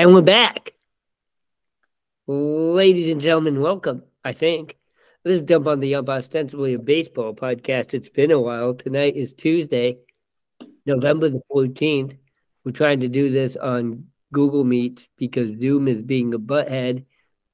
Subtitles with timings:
[0.00, 0.72] And we're back.
[2.26, 4.78] Ladies and gentlemen, welcome, I think.
[5.26, 7.92] Let's Dump on the Ump Ostensibly a Baseball podcast.
[7.92, 8.72] It's been a while.
[8.72, 9.98] Tonight is Tuesday,
[10.86, 12.16] November the 14th.
[12.64, 17.04] We're trying to do this on Google Meet because Zoom is being a butthead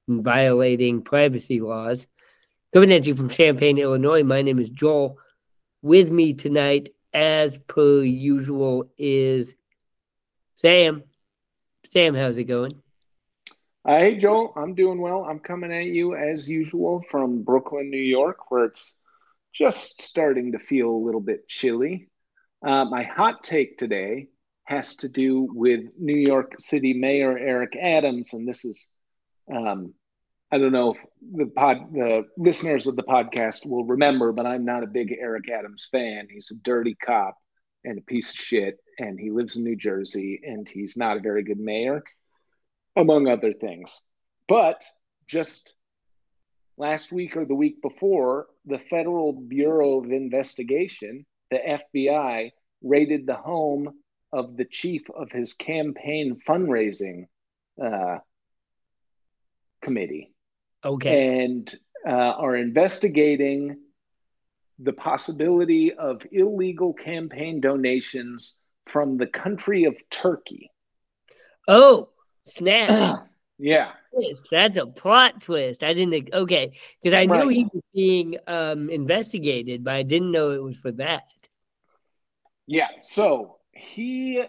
[0.06, 2.06] and violating privacy laws.
[2.72, 5.18] Coming at you from Champaign, Illinois, my name is Joel.
[5.82, 9.52] With me tonight, as per usual, is
[10.58, 11.02] Sam.
[11.96, 12.74] Sam, how's it going?
[13.82, 15.24] Uh, hey, Joel, I'm doing well.
[15.24, 18.96] I'm coming at you as usual from Brooklyn, New York, where it's
[19.54, 22.10] just starting to feel a little bit chilly.
[22.62, 24.28] Uh, my hot take today
[24.64, 28.88] has to do with New York City Mayor Eric Adams, and this is,
[29.50, 29.94] um,
[30.52, 30.98] I don't know if
[31.32, 35.48] the pod, the listeners of the podcast will remember, but I'm not a big Eric
[35.48, 36.28] Adams fan.
[36.30, 37.38] He's a dirty cop
[37.84, 41.20] and a piece of shit, and he lives in New Jersey, and he's not a
[41.20, 42.02] very good mayor,
[42.96, 44.00] among other things.
[44.48, 44.84] But
[45.26, 45.74] just
[46.76, 52.50] last week or the week before, the Federal Bureau of Investigation, the FBI,
[52.82, 53.94] raided the home
[54.32, 57.26] of the chief of his campaign fundraising
[57.82, 58.18] uh,
[59.82, 60.32] committee.
[60.84, 61.44] Okay.
[61.44, 61.74] And
[62.06, 63.78] uh, are investigating
[64.78, 70.70] the possibility of illegal campaign donations from the country of Turkey.
[71.66, 72.10] Oh,
[72.46, 73.26] snap.
[73.58, 73.92] yeah.
[74.50, 75.82] That's a plot twist.
[75.82, 76.78] I didn't, okay.
[77.02, 80.92] Because I knew he was being um, investigated, but I didn't know it was for
[80.92, 81.24] that.
[82.66, 82.88] Yeah.
[83.02, 84.42] So he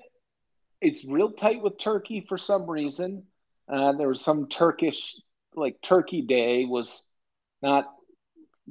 [0.82, 3.24] is real tight with Turkey for some reason.
[3.68, 5.16] Uh, there was some Turkish,
[5.56, 7.06] like Turkey Day was
[7.62, 7.86] not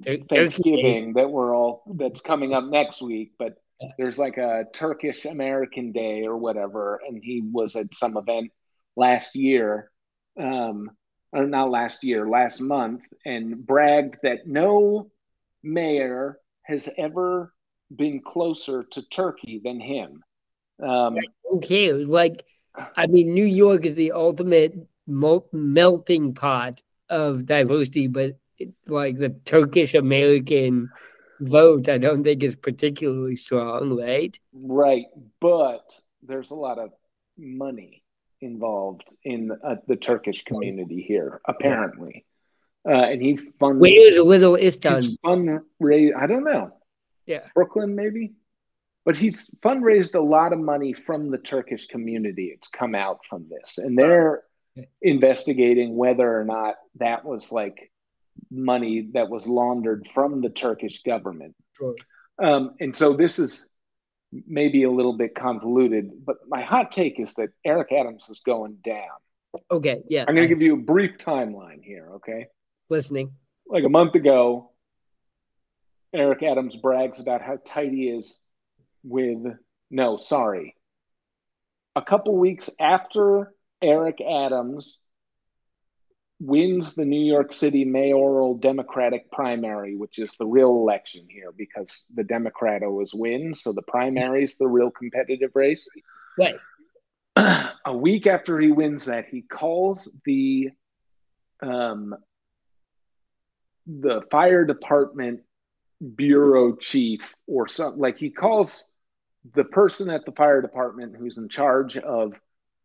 [0.04, 3.54] Thanksgiving that we're all that's coming up next week, but
[3.98, 8.50] there's like a Turkish American Day or whatever, and he was at some event
[8.96, 9.90] last year,
[10.40, 10.90] um,
[11.32, 15.10] or not last year, last month, and bragged that no
[15.62, 17.52] mayor has ever
[17.94, 20.22] been closer to Turkey than him.
[20.82, 21.16] Um,
[21.52, 22.44] Okay, like
[22.96, 24.74] I mean, New York is the ultimate
[25.06, 28.36] melting pot of diversity, but
[28.86, 30.90] like the Turkish American
[31.40, 34.38] vote, I don't think is particularly strong, right?
[34.52, 35.06] Right,
[35.40, 35.84] but
[36.22, 36.90] there's a lot of
[37.38, 38.02] money
[38.40, 42.24] involved in uh, the Turkish community here, apparently.
[42.88, 45.16] Uh, and he fund Where's a Little Istanbul?
[45.24, 46.14] fundraise.
[46.16, 46.70] I don't know,
[47.26, 47.40] Yeah.
[47.54, 48.34] Brooklyn maybe,
[49.04, 52.52] but he's fundraised a lot of money from the Turkish community.
[52.54, 54.42] It's come out from this, and they're
[55.02, 57.90] investigating whether or not that was like
[58.50, 61.54] money that was laundered from the Turkish government.
[61.76, 61.94] Sure.
[62.42, 63.68] Um, and so this is
[64.46, 68.78] maybe a little bit convoluted, but my hot take is that Eric Adams is going
[68.84, 69.08] down.
[69.70, 70.24] Okay, yeah.
[70.28, 72.46] I'm going to give you a brief timeline here, okay?
[72.88, 73.32] listening.
[73.68, 74.70] Like a month ago,
[76.12, 78.40] Eric Adams brags about how tight he is
[79.02, 79.44] with,
[79.90, 80.74] no, sorry.
[81.94, 83.52] A couple weeks after
[83.82, 85.00] Eric Adams
[86.38, 92.04] wins the New York City mayoral Democratic primary, which is the real election here because
[92.14, 93.62] the Democrat always wins.
[93.62, 95.88] So the primary is the real competitive race.
[96.38, 96.56] Right.
[97.86, 100.70] a week after he wins that, he calls the
[101.62, 102.14] um,
[103.86, 105.40] the fire department
[106.14, 108.88] bureau chief or something like he calls
[109.54, 112.34] the person at the fire department who's in charge of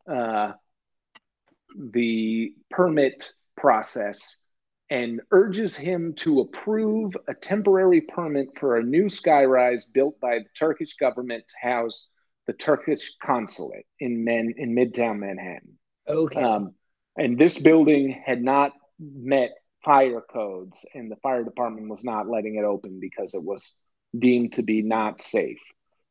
[0.09, 0.51] uh,
[1.75, 4.37] the permit process
[4.89, 10.49] and urges him to approve a temporary permit for a new skyrise built by the
[10.59, 12.09] Turkish government to house
[12.47, 15.77] the Turkish consulate in Men in Midtown Manhattan.
[16.07, 16.41] Okay.
[16.41, 16.73] Um,
[17.15, 19.51] and this building had not met
[19.85, 23.75] fire codes, and the fire department was not letting it open because it was
[24.17, 25.59] deemed to be not safe.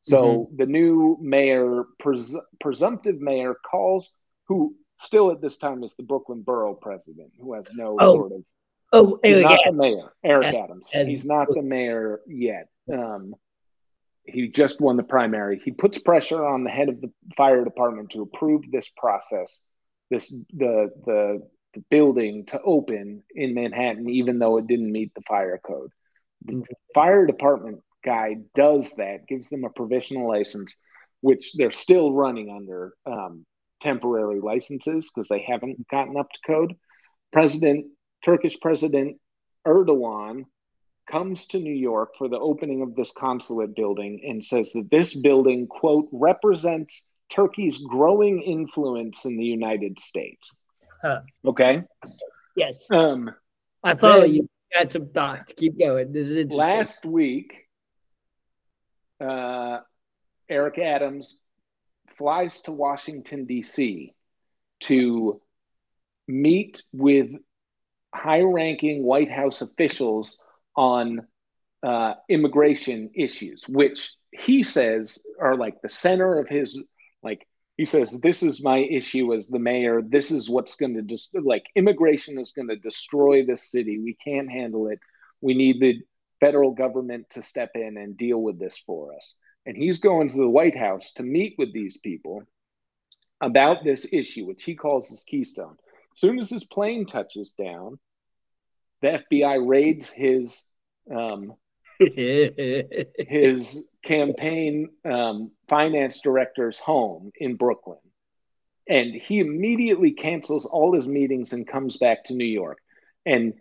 [0.03, 4.15] So the new mayor, pres- presumptive mayor, calls
[4.49, 8.33] who still at this time is the Brooklyn borough president, who has no Oh, sort
[8.33, 8.45] of
[8.93, 9.71] oh, He's Eric, not yeah.
[9.71, 10.91] the mayor, Eric And- Adams.
[10.95, 12.69] and- He's not the mayor yet.
[12.93, 13.35] Um,
[14.25, 15.61] he just won the primary.
[15.65, 19.63] He puts pressure on the head of the fire department to approve this process,
[20.11, 25.23] this the the, the building to open in Manhattan, even though it didn't meet the
[25.23, 25.91] fire code.
[26.45, 26.65] The
[26.95, 30.77] fire department guy does that, gives them a provisional license,
[31.21, 33.45] which they're still running under um,
[33.81, 36.75] temporary licenses because they haven't gotten up to code.
[37.33, 37.87] President
[38.25, 39.19] Turkish President
[39.67, 40.45] Erdogan
[41.11, 45.15] comes to New York for the opening of this consulate building and says that this
[45.19, 50.57] building, quote, represents Turkey's growing influence in the United States.
[51.03, 51.21] Huh.
[51.45, 51.83] Okay.
[52.57, 52.85] Yes.
[52.91, 53.31] Um,
[53.83, 54.49] I follow then- you.
[54.73, 55.53] Got some thoughts.
[55.57, 56.13] Keep going.
[56.13, 56.57] This is interesting.
[56.57, 57.53] last week,
[59.21, 59.81] uh,
[60.49, 61.41] Eric Adams
[62.21, 64.13] flies to Washington, D.C.
[64.81, 65.41] to
[66.29, 67.31] meet with
[68.15, 70.39] high ranking White House officials
[70.77, 71.27] on
[71.83, 76.79] uh, immigration issues, which he says are like the center of his,
[77.23, 77.47] like,
[77.79, 80.03] he says, This is my issue as the mayor.
[80.03, 83.99] This is what's going to just like immigration is going to destroy this city.
[83.99, 84.99] We can't handle it.
[85.41, 86.03] We need the
[86.39, 89.37] federal government to step in and deal with this for us.
[89.71, 92.43] And he's going to the White House to meet with these people
[93.41, 95.77] about this issue, which he calls his keystone.
[96.13, 98.01] As soon as his plane touches down,
[99.01, 100.67] the FBI raids his
[101.09, 101.55] um,
[102.01, 107.99] his campaign um, finance director's home in Brooklyn.
[108.89, 112.79] And he immediately cancels all his meetings and comes back to New York.
[113.25, 113.55] And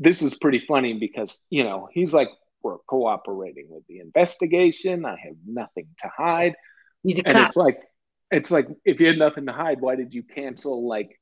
[0.00, 2.30] this is pretty funny because, you know, he's like,
[2.62, 5.04] we're cooperating with the investigation.
[5.04, 6.54] I have nothing to hide.
[7.02, 7.48] He's a And cop.
[7.48, 7.80] it's like,
[8.30, 11.18] it's like, if you had nothing to hide, why did you cancel like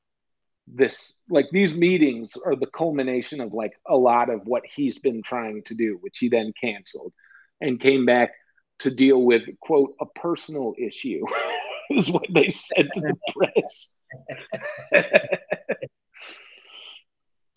[0.67, 1.19] this?
[1.29, 5.63] Like these meetings are the culmination of like a lot of what he's been trying
[5.63, 7.13] to do, which he then canceled
[7.61, 8.31] and came back
[8.79, 11.25] to deal with, quote, a personal issue,
[11.91, 13.95] is what they said to the press.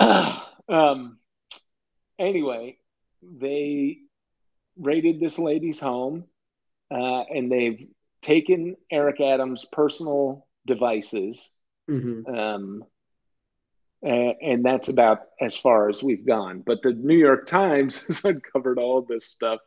[0.69, 1.19] um,
[2.19, 2.77] anyway,
[3.23, 3.99] they
[4.77, 6.25] raided this lady's home
[6.91, 7.87] uh, and they've
[8.23, 11.51] taken Eric Adams' personal devices.
[11.91, 12.29] Mhm.
[12.29, 12.85] Um,
[14.03, 16.61] and that's about as far as we've gone.
[16.65, 19.61] But the New York Times has uncovered all this stuff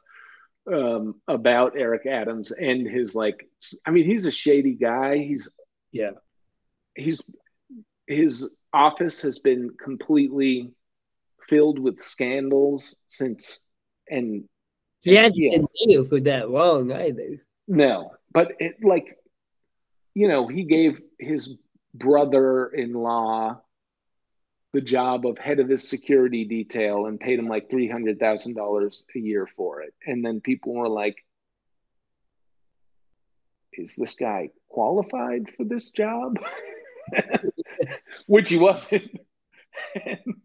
[0.72, 3.48] um, about Eric Adams and his like.
[3.86, 5.18] I mean, he's a shady guy.
[5.20, 5.50] He's
[5.92, 6.12] Yeah.
[6.96, 7.22] he's
[8.08, 10.74] his office has been completely
[11.50, 13.62] filled with scandals since
[14.10, 14.44] and
[15.02, 15.58] He hasn't Yeah.
[15.58, 17.46] been mayor for that long either.
[17.68, 19.18] no but it like
[20.14, 21.58] you know he gave his
[21.94, 23.62] brother-in-law
[24.74, 29.48] the job of head of his security detail and paid him like $300,000 a year
[29.56, 31.16] for it and then people were like
[33.74, 36.38] is this guy qualified for this job
[38.28, 39.10] which he wasn't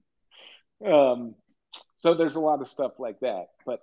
[0.86, 1.34] um,
[1.98, 3.80] so there's a lot of stuff like that but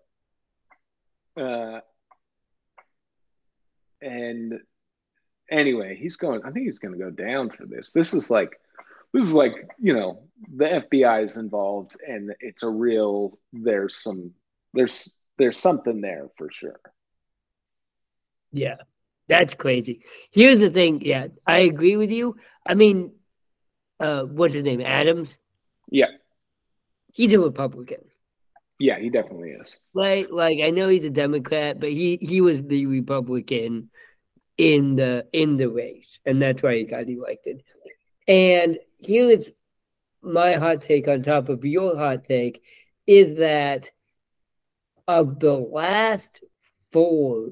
[1.41, 1.79] uh,
[4.01, 4.59] and
[5.49, 8.59] anyway he's going i think he's going to go down for this this is like
[9.13, 10.23] this is like you know
[10.55, 14.31] the fbi is involved and it's a real there's some
[14.73, 16.79] there's there's something there for sure
[18.51, 18.77] Yeah,
[19.27, 20.01] that's crazy.
[20.31, 21.01] Here's the thing.
[21.01, 22.37] Yeah, I agree with you.
[22.67, 23.13] I mean,
[23.99, 24.81] uh, what's his name?
[24.81, 25.37] Adams.
[25.89, 26.07] yeah
[27.17, 28.03] He's a Republican,
[28.79, 30.31] yeah he definitely is right?
[30.31, 33.89] Like I know he's a Democrat, but he he was the Republican
[34.57, 37.63] in the in the race, and that's why he got elected.
[38.27, 39.49] And here's
[40.21, 42.61] my hot take on top of your hot take
[43.07, 43.89] is that
[45.07, 46.39] of the last
[46.91, 47.49] four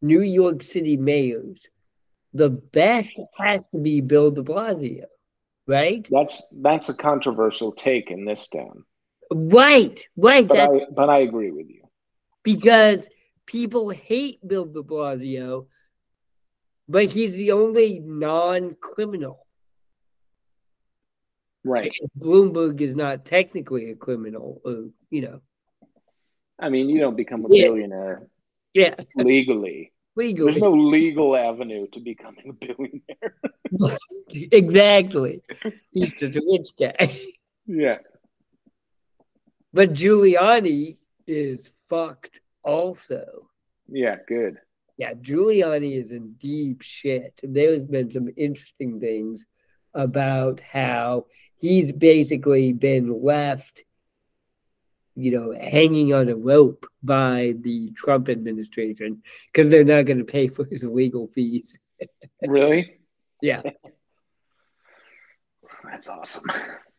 [0.00, 1.60] New York City mayors,
[2.32, 5.04] the best has to be Bill de Blasio,
[5.66, 6.06] right?
[6.10, 8.84] that's that's a controversial take in this town
[9.32, 10.46] Right, right.
[10.48, 11.82] but i but i agree with you
[12.44, 13.08] because
[13.46, 15.66] people hate Bill de Blasio,
[16.88, 19.46] but he's the only non criminal.
[21.64, 25.40] right Bloomberg is not technically a criminal, or, you know.
[26.58, 27.64] i mean you don't become a Yeah.
[27.64, 28.28] billionaire
[28.74, 30.50] Yeah, legally legally.
[30.52, 33.98] there's no legal avenue to becoming a billionaire
[34.52, 35.42] exactly.
[35.90, 37.20] He's just a rich guy.
[37.66, 37.98] yeah
[39.72, 40.96] But Giuliani
[41.26, 43.48] is fucked also.
[43.88, 44.58] yeah good
[44.98, 47.34] Yeah, Giuliani is in deep shit.
[47.42, 49.44] There's been some interesting things
[49.92, 51.26] about how
[51.58, 53.84] he's basically been left,
[55.16, 60.24] you know, hanging on a rope by the Trump administration because they're not going to
[60.24, 61.76] pay for his legal fees.
[62.42, 62.98] really
[63.40, 63.62] Yeah,
[65.84, 66.44] that's awesome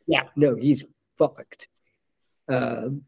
[0.08, 0.84] yeah, no, he's
[1.18, 1.68] fucked.
[2.48, 3.04] Um,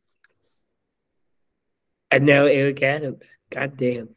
[2.12, 3.26] and now Eric Adams.
[3.50, 4.10] God damn.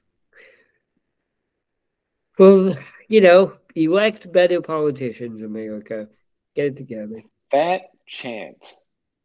[2.38, 2.76] Well,
[3.08, 6.08] you know, elect better politicians, America.
[6.56, 7.22] Get it together.
[7.50, 8.78] fat chance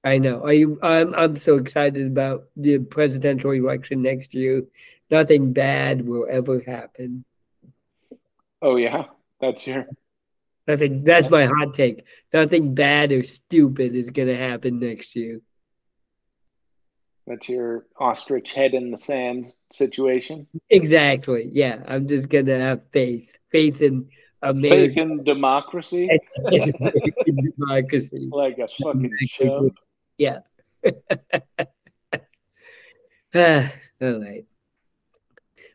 [0.07, 0.43] I know.
[0.43, 0.79] Are you?
[0.81, 1.13] I'm.
[1.15, 4.63] I'm so excited about the presidential election next year.
[5.11, 7.25] Nothing bad will ever happen.
[8.61, 9.05] Oh yeah,
[9.41, 9.85] that's your.
[10.65, 11.03] Nothing.
[11.03, 12.05] That's my hot take.
[12.33, 15.41] Nothing bad or stupid is going to happen next year.
[17.25, 20.47] That's your ostrich head in the sand situation.
[20.69, 21.49] Exactly.
[21.51, 23.29] Yeah, I'm just going to have faith.
[23.51, 24.07] Faith in
[24.41, 24.93] America.
[24.93, 26.09] Faith in democracy.
[26.51, 28.29] in democracy.
[28.31, 29.71] Like a fucking show.
[30.17, 30.39] Yeah.
[33.35, 33.71] Ah,
[34.01, 34.45] all right.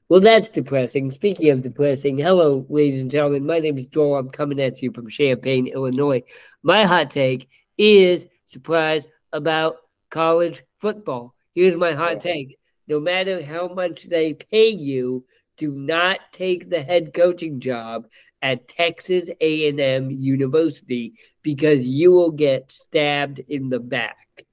[0.09, 1.11] Well, that's depressing.
[1.11, 3.47] Speaking of depressing, hello, ladies and gentlemen.
[3.47, 4.17] My name is Joel.
[4.17, 6.23] I'm coming at you from Champaign, Illinois.
[6.63, 9.77] My hot take is surprise about
[10.11, 11.35] college football.
[11.55, 12.59] Here's my hot take.
[12.89, 15.25] No matter how much they pay you,
[15.57, 18.07] do not take the head coaching job
[18.41, 24.45] at Texas A&M University because you will get stabbed in the back.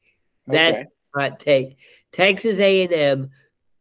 [0.47, 0.85] That's okay.
[1.13, 1.77] hot take.
[2.11, 3.29] Texas A&M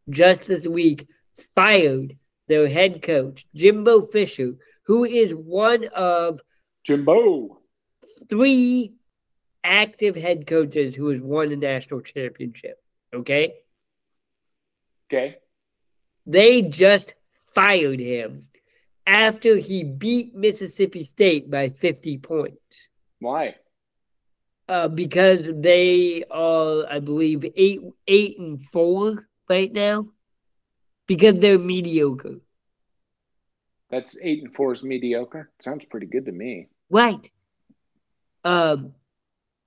[0.09, 1.07] just this week
[1.55, 2.15] fired
[2.47, 6.39] their head coach, Jimbo Fisher, who is one of
[6.85, 7.59] Jimbo
[8.29, 8.93] three
[9.63, 12.81] active head coaches who has won a national championship.
[13.13, 13.53] Okay.
[15.11, 15.37] Okay.
[16.25, 17.13] They just
[17.55, 18.47] fired him
[19.07, 22.88] after he beat Mississippi State by 50 points.
[23.19, 23.55] Why?
[24.67, 30.07] Uh, because they are, I believe, eight eight and four right now
[31.07, 32.35] because they're mediocre.
[33.89, 35.51] That's eight and four is mediocre.
[35.61, 36.67] Sounds pretty good to me.
[36.89, 37.31] Right.
[38.43, 38.93] Um,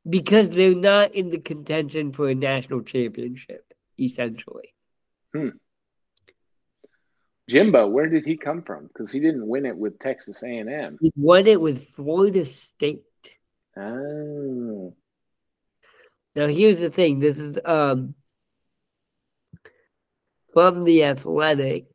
[0.09, 3.64] because they're not in the contention for a national championship,
[3.99, 4.73] essentially.
[5.35, 5.49] Hmm.
[7.49, 8.87] Jimbo, where did he come from?
[8.87, 10.99] Because he didn't win it with Texas A and M.
[11.00, 13.02] He won it with Florida State.
[13.76, 14.95] Oh.
[16.35, 17.19] Now here's the thing.
[17.21, 18.14] This is um
[20.52, 21.87] from the athletic.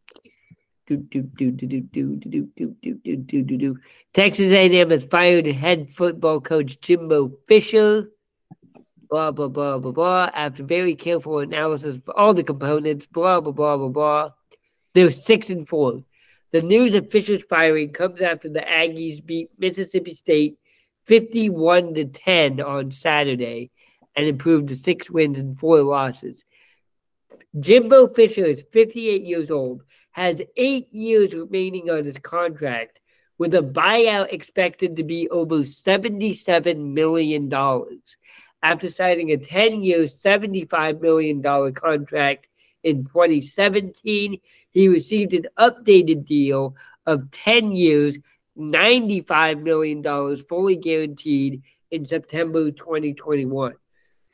[4.14, 8.10] Texas A&M has fired head football coach Jimbo Fisher.
[9.10, 10.32] Blah blah blah blah blah.
[10.34, 14.30] After very careful analysis of all the components, blah blah blah blah blah.
[14.94, 16.04] They're six and four.
[16.52, 20.58] The news of Fisher's firing comes after the Aggies beat Mississippi State
[21.08, 23.72] 51 to 10 on Saturday
[24.16, 26.44] and improved to six wins and four losses.
[27.60, 33.00] Jimbo Fisher is 58 years old, has eight years remaining on his contract,
[33.38, 37.54] with a buyout expected to be over $77 million.
[38.64, 41.42] After signing a 10 year, $75 million
[41.74, 42.48] contract
[42.84, 44.40] in 2017,
[44.72, 48.18] he received an updated deal of 10 years,
[48.58, 53.74] $95 million, fully guaranteed in September 2021.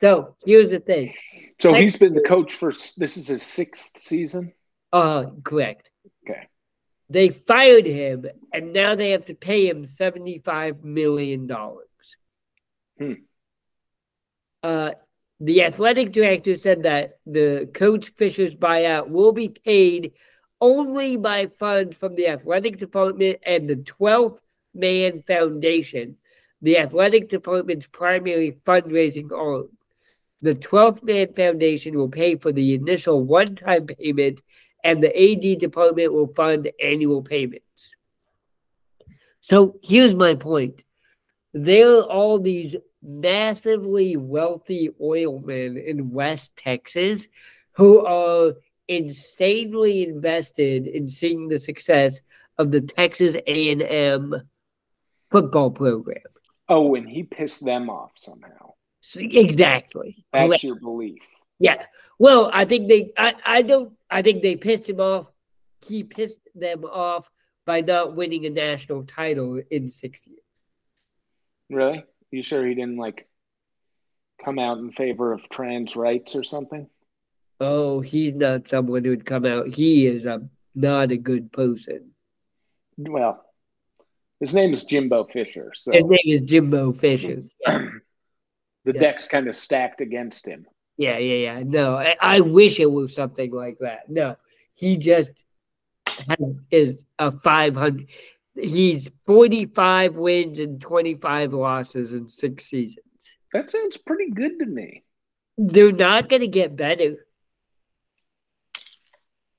[0.00, 1.14] So here's the thing.
[1.60, 4.52] So he's been the coach for this is his sixth season.
[4.92, 5.88] Uh, correct.
[6.28, 6.48] Okay.
[7.10, 11.86] They fired him, and now they have to pay him seventy-five million dollars.
[12.98, 13.12] Hmm.
[14.62, 14.90] Uh,
[15.40, 20.12] the athletic director said that the coach Fisher's buyout will be paid
[20.60, 24.38] only by funds from the athletic department and the 12th
[24.74, 26.16] Man Foundation,
[26.62, 29.68] the athletic department's primary fundraising arm.
[30.42, 34.40] The 12th Man Foundation will pay for the initial one time payment,
[34.82, 37.64] and the AD department will fund annual payments.
[39.40, 40.82] So here's my point
[41.52, 47.28] there are all these massively wealthy oilmen in West Texas
[47.72, 48.54] who are
[48.88, 52.20] insanely invested in seeing the success
[52.58, 54.34] of the Texas A&M
[55.30, 56.22] football program.
[56.68, 58.74] Oh, and he pissed them off somehow.
[59.16, 60.24] Exactly.
[60.32, 60.64] That's Correct.
[60.64, 61.20] your belief.
[61.58, 61.84] Yeah.
[62.18, 63.12] Well, I think they.
[63.18, 63.34] I.
[63.44, 63.92] I don't.
[64.10, 65.26] I think they pissed him off.
[65.86, 67.30] He pissed them off
[67.66, 70.40] by not winning a national title in six years.
[71.70, 72.04] Really?
[72.30, 73.28] You sure he didn't like
[74.44, 76.88] come out in favor of trans rights or something?
[77.60, 79.68] Oh, he's not someone who'd come out.
[79.68, 82.10] He is a not a good person.
[82.98, 83.44] Well,
[84.40, 85.72] his name is Jimbo Fisher.
[85.74, 87.44] So his name is Jimbo Fisher.
[87.66, 88.02] the
[88.84, 88.92] yeah.
[88.92, 90.66] deck's kind of stacked against him.
[90.96, 91.62] Yeah, yeah, yeah.
[91.64, 94.08] No, I, I, wish it was something like that.
[94.08, 94.36] No,
[94.74, 95.30] he just
[96.06, 98.06] has, is a 500.
[98.54, 103.04] He's 45 wins and 25 losses in six seasons.
[103.52, 105.02] That sounds pretty good to me.
[105.58, 107.26] They're not going to get better.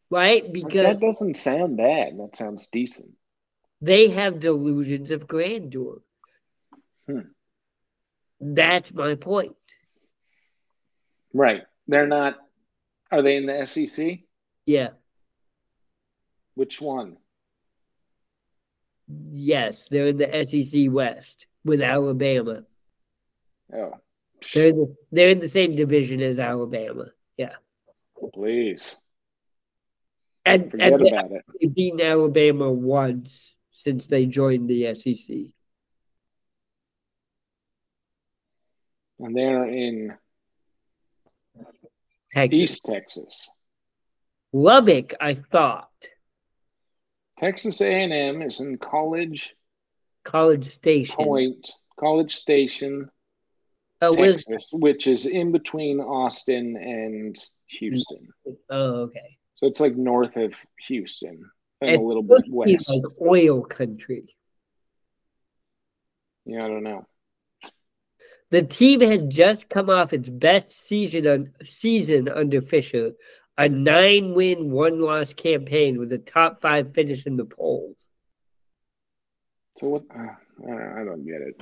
[0.09, 0.51] Right?
[0.51, 2.17] Because that doesn't sound bad.
[2.19, 3.11] That sounds decent.
[3.81, 6.01] They have delusions of grandeur.
[7.07, 7.19] Hmm.
[8.39, 9.55] That's my point.
[11.33, 11.63] Right.
[11.87, 12.37] They're not.
[13.11, 14.19] Are they in the SEC?
[14.65, 14.89] Yeah.
[16.55, 17.17] Which one?
[19.07, 22.63] Yes, they're in the SEC West with Alabama.
[23.73, 23.93] Oh,
[24.53, 27.05] They're in the, they're in the same division as Alabama.
[27.37, 27.53] Yeah,
[28.33, 28.97] please
[30.45, 31.45] and forget and they- about it.
[31.59, 35.51] they've beaten Alabama once since they joined the SEC.
[39.19, 40.13] And they're in
[42.33, 42.59] Texas.
[42.59, 43.49] East Texas.
[44.51, 45.89] Lubbock, I thought.
[47.39, 49.53] Texas A&M is in College
[50.23, 51.15] College Station.
[51.15, 53.09] Point, College Station,
[54.01, 57.37] Oh, Texas, which is in between Austin and
[57.67, 58.27] Houston.
[58.69, 59.37] oh, okay.
[59.55, 60.53] So it's like north of
[60.87, 61.49] Houston
[61.81, 62.89] and It's a little bit supposed to be west.
[62.89, 64.35] like oil country.
[66.45, 67.05] Yeah, I don't know.
[68.51, 73.13] The team had just come off its best season on, season under Fisher,
[73.57, 77.97] a nine-win, one-loss campaign with a top five finish in the polls.
[79.77, 80.03] So what?
[80.13, 81.61] Uh, I don't- I don't get it.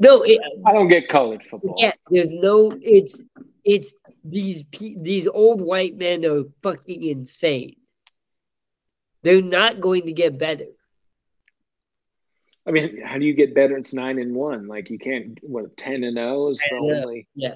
[0.00, 1.74] No, it, I don't get college football.
[1.78, 2.70] yeah, there's no.
[2.80, 3.16] It's
[3.64, 3.92] it's
[4.24, 7.76] these these old white men are fucking insane.
[9.22, 10.66] They're not going to get better.
[12.66, 13.76] I mean, how do you get better?
[13.76, 14.68] It's nine and one.
[14.68, 15.38] Like you can't.
[15.42, 17.54] What ten and zero is the only Yeah,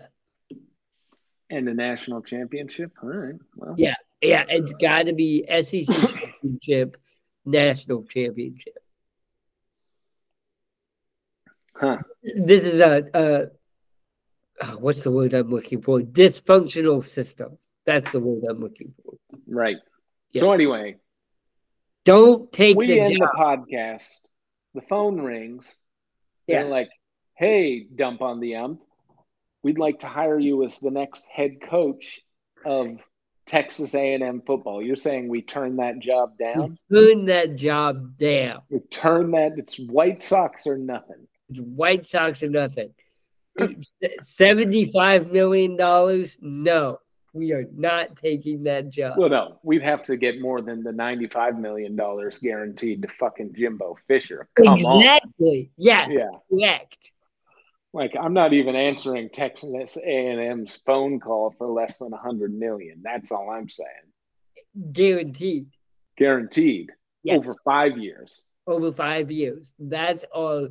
[1.51, 2.93] and the national championship.
[3.03, 3.35] All right.
[3.55, 3.95] Well, Yeah.
[4.21, 6.97] yeah, it's got to be SEC championship,
[7.45, 8.75] national championship.
[11.83, 11.99] Huh.
[12.23, 13.47] this is a, a
[14.65, 15.99] oh, what's the word I'm looking for?
[16.01, 17.59] Dysfunctional system.
[17.85, 19.15] That's the word I'm looking for.
[19.49, 19.79] Right.
[20.31, 20.41] Yeah.
[20.41, 20.97] So anyway,
[22.05, 23.31] Don't take we the end job.
[23.33, 23.39] the
[23.77, 24.21] podcast.
[24.75, 25.77] The phone rings.
[26.47, 26.63] Yeah.
[26.63, 26.91] They're like,
[27.35, 28.81] "Hey, dump on the ump.
[29.65, 32.21] We'd like to hire you as the next head coach
[32.65, 32.99] of
[33.47, 36.75] Texas A&M football." You're saying we turn that job down?
[36.93, 38.63] Turn that job down.
[38.71, 39.59] We turn that.
[39.59, 41.27] It's White Sox or nothing.
[41.59, 42.93] White Sox or nothing.
[44.37, 46.37] Seventy-five million dollars?
[46.41, 46.99] No,
[47.33, 49.19] we are not taking that job.
[49.19, 53.55] Well, no, we'd have to get more than the ninety-five million dollars guaranteed to fucking
[53.55, 54.49] Jimbo Fisher.
[54.57, 55.01] Come on.
[55.03, 55.71] exactly.
[55.77, 56.09] Yes.
[56.13, 56.29] Yeah.
[56.51, 56.99] Correct.
[57.95, 63.03] Like I'm not even answering Texas A&M's phone call for less than a hundred million.
[63.03, 63.89] That's all I'm saying.
[64.93, 65.67] Guaranteed.
[66.17, 66.91] Guaranteed
[67.25, 67.39] Yes.
[67.39, 68.45] over five years.
[68.67, 69.71] over five years.
[69.79, 70.69] That's our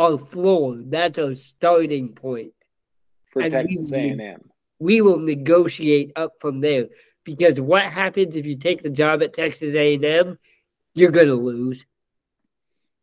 [0.00, 0.78] our floor.
[0.84, 2.54] That's our starting point.
[3.32, 4.50] for And we Texas would- A&M.
[4.80, 6.88] We will negotiate up from there.
[7.22, 10.38] Because what happens if you take the job at Texas A&M?
[10.94, 11.86] You're gonna lose.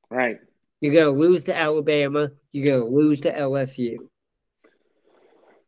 [0.10, 0.40] Right.
[0.82, 2.32] You're gonna lose to Alabama.
[2.52, 4.10] You're gonna lose to LSU.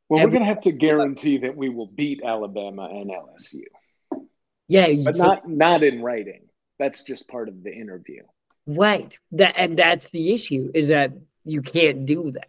[0.09, 3.61] Well, Every- we're going to have to guarantee that we will beat Alabama and LSU,
[4.67, 6.49] Yeah, you but not not in writing.
[6.79, 8.23] That's just part of the interview.
[8.67, 9.17] Right.
[9.31, 11.11] That and that's the issue is that
[11.45, 12.47] you can't do that.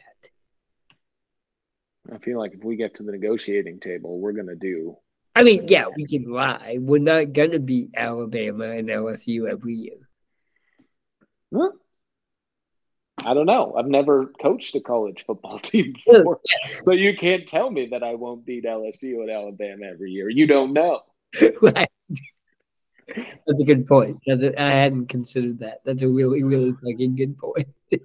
[2.12, 4.96] I feel like if we get to the negotiating table, we're going to do.
[5.34, 6.78] I mean, yeah, we can lie.
[6.80, 9.96] We're not gonna beat Alabama and LSU every year.
[11.54, 11.70] Huh?
[13.18, 13.74] I don't know.
[13.78, 16.40] I've never coached a college football team before,
[16.82, 20.28] so you can't tell me that I won't beat LSU and Alabama every year.
[20.28, 21.00] You don't know.
[21.62, 21.88] Right.
[23.46, 24.18] That's a good point.
[24.28, 25.80] A, I hadn't considered that.
[25.84, 27.68] That's a really, really fucking good point.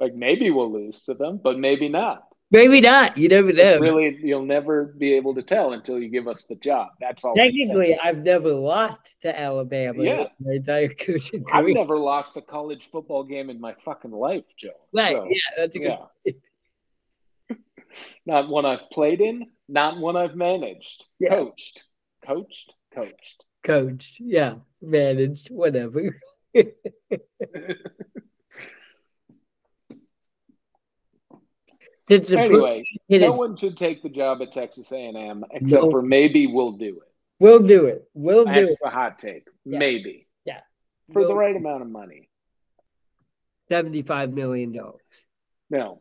[0.00, 2.24] Like maybe we'll lose to them, but maybe not.
[2.50, 3.16] Maybe not.
[3.16, 3.62] You never know.
[3.62, 6.88] It's really, you'll never be able to tell until you give us the job.
[7.00, 7.34] That's all.
[7.36, 10.26] Technically, I've never lost to Alabama Yeah.
[10.40, 11.74] my entire coaching I've career.
[11.74, 14.70] never lost a college football game in my fucking life, Joe.
[14.92, 15.12] right.
[15.12, 16.32] So, yeah, that's a good yeah.
[18.26, 21.04] Not one I've played in, not one I've managed.
[21.20, 21.30] Yeah.
[21.30, 21.84] Coached,
[22.26, 23.44] coached, coached.
[23.68, 24.20] Coached.
[24.20, 24.54] Yeah.
[24.80, 25.50] Managed.
[25.50, 26.20] Whatever.
[32.10, 35.90] Anyway, no one should take the job at Texas A&M except No.
[35.90, 37.12] for maybe we'll do it.
[37.38, 38.08] we'll do it.
[38.14, 38.54] We'll do it.
[38.68, 39.46] That's the hot take.
[39.66, 39.78] Yeah.
[39.78, 40.26] Maybe.
[40.46, 40.60] Yeah.
[41.12, 42.30] For the We'll- right amount of money.
[43.70, 44.72] $75 million.
[45.68, 46.00] No.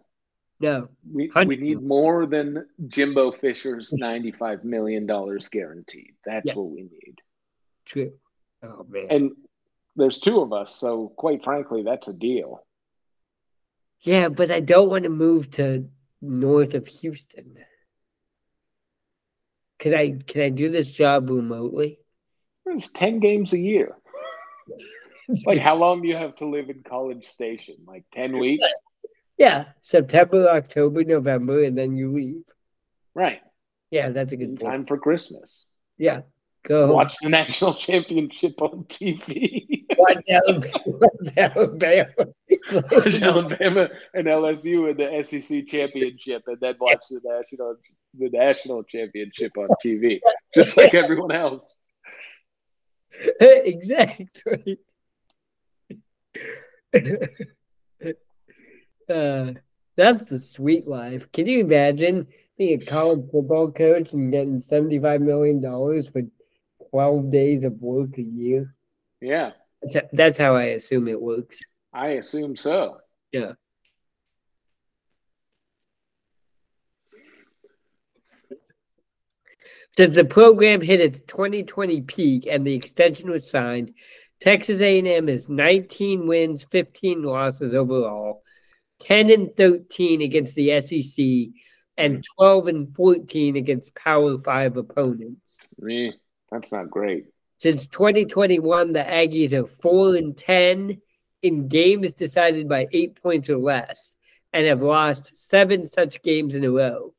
[0.61, 0.87] No.
[1.11, 6.13] We, we need more than Jimbo Fisher's $95 million guaranteed.
[6.25, 6.55] That's Yes.
[6.55, 7.21] what we need.
[7.87, 8.11] True.
[8.61, 9.07] Oh, man.
[9.09, 9.31] And
[9.95, 12.63] there's two of us, so quite frankly, that's a deal.
[14.01, 15.89] Yeah, but I don't want to move to
[16.21, 17.57] north of Houston.
[19.79, 21.99] Can I can I do this job remotely?
[22.65, 23.95] It's 10 games a year.
[25.45, 27.75] Like, how long do you have to live in College Station?
[27.85, 28.63] Like 10 weeks?
[29.37, 32.43] Yeah, September, October, November, and then you leave.
[33.13, 33.41] Right.
[33.91, 35.67] Yeah, that's a good time for Christmas.
[35.97, 36.21] Yeah,
[36.67, 39.85] Go watch the national championship on TV.
[39.97, 40.83] watch Alabama.
[40.85, 42.07] Watch Alabama.
[42.91, 47.77] watch Alabama and LSU in the SEC championship, and then watch the national
[48.19, 50.19] the national championship on TV,
[50.53, 51.77] just like everyone else.
[53.39, 54.79] exactly.
[59.09, 59.53] uh,
[59.95, 61.31] that's the sweet life.
[61.31, 62.27] Can you imagine
[62.57, 66.23] being a college football coach and getting $75 million for
[66.91, 68.75] 12 days of work a year?
[69.21, 69.51] Yeah.
[69.81, 71.59] That's, that's how I assume it works.
[71.93, 72.97] I assume so.
[73.31, 73.53] Yeah.
[79.97, 83.93] Since the program hit its 2020 peak and the extension was signed,
[84.39, 88.43] Texas A&M is 19 wins, 15 losses overall,
[88.99, 91.53] 10 and 13 against the SEC,
[91.97, 95.41] and 12 and 14 against Power 5 opponents.
[95.79, 96.13] Me,
[96.51, 97.27] that's not great.
[97.59, 101.01] Since 2021, the Aggies are 4 and 10
[101.41, 104.15] in games decided by 8 points or less
[104.53, 107.13] and have lost 7 such games in a row.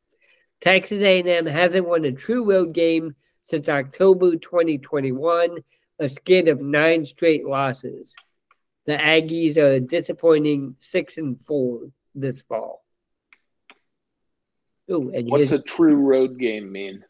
[0.60, 3.14] Texas A&M hasn't won a true road game
[3.44, 5.58] since October 2021,
[5.98, 8.14] a skid of 9 straight losses.
[8.86, 11.80] The Aggies are a disappointing 6 and 4
[12.14, 12.84] this fall.
[14.90, 17.04] Ooh, and What's a true road game mean?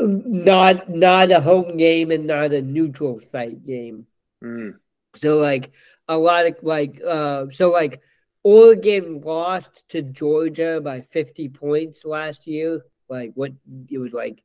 [0.00, 4.06] Not not a home game and not a neutral site game.
[4.42, 4.74] Mm.
[5.16, 5.72] So like
[6.06, 8.00] a lot of like uh so like
[8.44, 12.82] Oregon lost to Georgia by 50 points last year.
[13.08, 13.52] Like what
[13.88, 14.42] it was like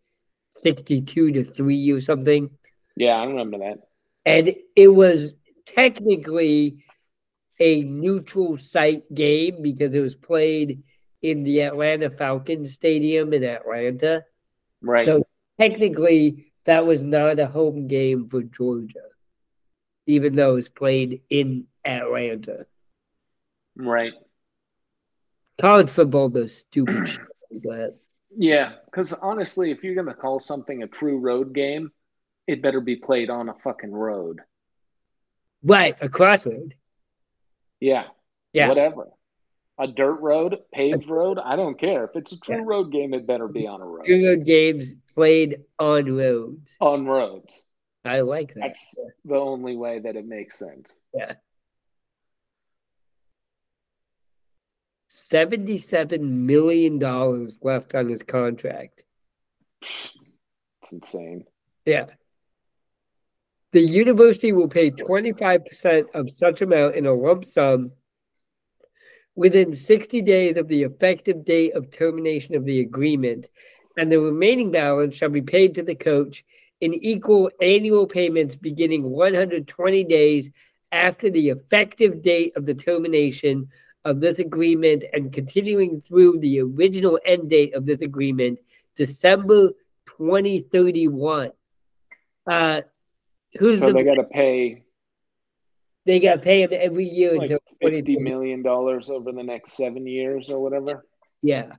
[0.64, 2.50] 62 to 3 or something.
[2.96, 3.80] Yeah, I remember that.
[4.26, 5.34] And it was
[5.68, 6.84] technically
[7.60, 10.84] a neutral site game because it was played
[11.22, 14.24] in the Atlanta Falcons Stadium in Atlanta.
[14.82, 15.06] Right.
[15.06, 15.26] So
[15.60, 19.08] technically, that was not a home game for Georgia,
[20.08, 22.66] even though it was played in Atlanta.
[23.76, 24.14] right.
[25.60, 27.96] College football does stupid shit like that.
[28.36, 31.92] Yeah, because honestly, if you're going to call something a true road game,
[32.48, 34.42] it better be played on a fucking road.
[35.64, 36.74] Right, a crossroad.
[37.80, 38.06] Yeah.
[38.52, 38.68] Yeah.
[38.68, 39.08] Whatever.
[39.80, 42.06] A dirt road, paved road, I don't care.
[42.06, 42.64] If it's a true Yeah.
[42.66, 44.06] road game, it better be on a road.
[44.06, 46.76] True road games played on roads.
[46.80, 47.66] On roads.
[48.06, 48.60] I like that.
[48.62, 50.96] That's the only way that it makes sense.
[51.14, 51.36] Yeah.
[55.32, 57.00] $77 million
[57.62, 59.02] left on his contract.
[59.82, 61.46] It's insane.
[61.86, 62.06] Yeah.
[63.72, 67.92] The university will pay 25% of such amount in a lump sum
[69.36, 73.48] within 60 days of the effective date of termination of the agreement,
[73.98, 76.44] and the remaining balance shall be paid to the coach
[76.82, 80.50] in equal annual payments beginning 120 days
[80.92, 83.68] after the effective date of the termination
[84.06, 88.60] of this agreement and continuing through the original end date of this agreement,
[88.96, 89.70] December
[90.06, 91.52] 2031.
[92.46, 92.82] Uh,
[93.58, 94.84] who's So the they got to pay
[96.06, 98.24] they got to pay him every year like until fifty 2030.
[98.24, 101.06] million dollars over the next seven years or whatever.
[101.42, 101.74] Yeah.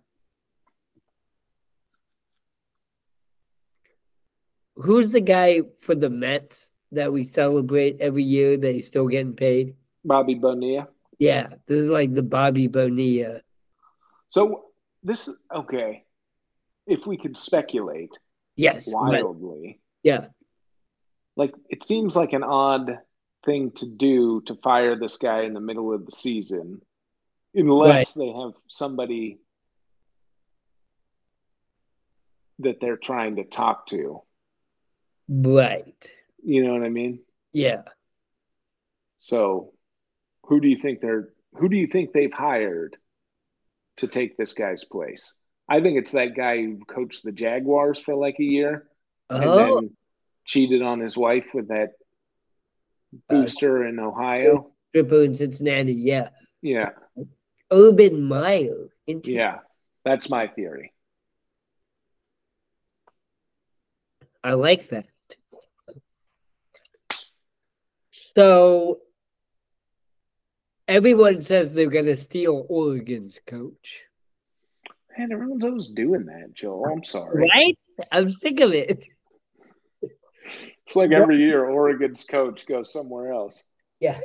[4.77, 9.35] Who's the guy for the Mets that we celebrate every year that he's still getting
[9.35, 9.77] paid?
[10.05, 10.89] Bobby Bonilla.
[11.19, 13.41] Yeah, this is like the Bobby Bonilla.
[14.29, 14.65] So
[15.03, 16.05] this okay.
[16.87, 18.11] If we could speculate
[18.57, 18.85] Yes.
[18.87, 20.27] wildly, Yeah.
[21.37, 22.99] like it seems like an odd
[23.45, 26.81] thing to do to fire this guy in the middle of the season,
[27.55, 29.39] unless they have somebody
[32.61, 34.23] that they're trying to talk to.
[35.29, 36.11] Right.
[36.43, 37.21] You know what I mean?
[37.53, 37.83] Yeah.
[39.21, 39.73] So,
[40.45, 41.31] who do you think they're?
[41.55, 42.97] Who do you think they've hired
[43.99, 45.35] to take this guy's place?
[45.69, 48.87] I think it's that guy who coached the Jaguars for like a year
[49.31, 49.97] and Oh, then
[50.45, 51.93] cheated on his wife with that
[53.29, 54.71] booster in Ohio.
[54.93, 55.93] triple in Cincinnati.
[55.93, 56.31] Yeah.
[56.63, 56.91] Yeah,
[57.71, 58.89] Urban Meyer.
[59.07, 59.37] Interesting.
[59.37, 59.59] yeah,
[60.03, 60.95] that's my theory.
[64.43, 65.07] I like that.
[68.35, 69.01] So
[70.89, 74.01] everyone says they're going to steal Oregon's coach.
[75.17, 76.87] Man, everyone's always doing that, Joel.
[76.87, 77.49] I'm sorry.
[77.49, 77.79] Right?
[78.11, 79.05] I'm sick of it.
[80.87, 83.65] It's like every year Oregon's coach goes somewhere else.
[84.01, 84.19] Yeah.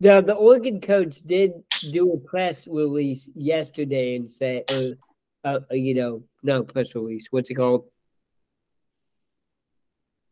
[0.00, 1.52] Now, the Oregon coach did
[1.90, 4.92] do a press release yesterday and say, or,
[5.44, 7.26] uh, you know, no press release.
[7.30, 7.84] What's it called?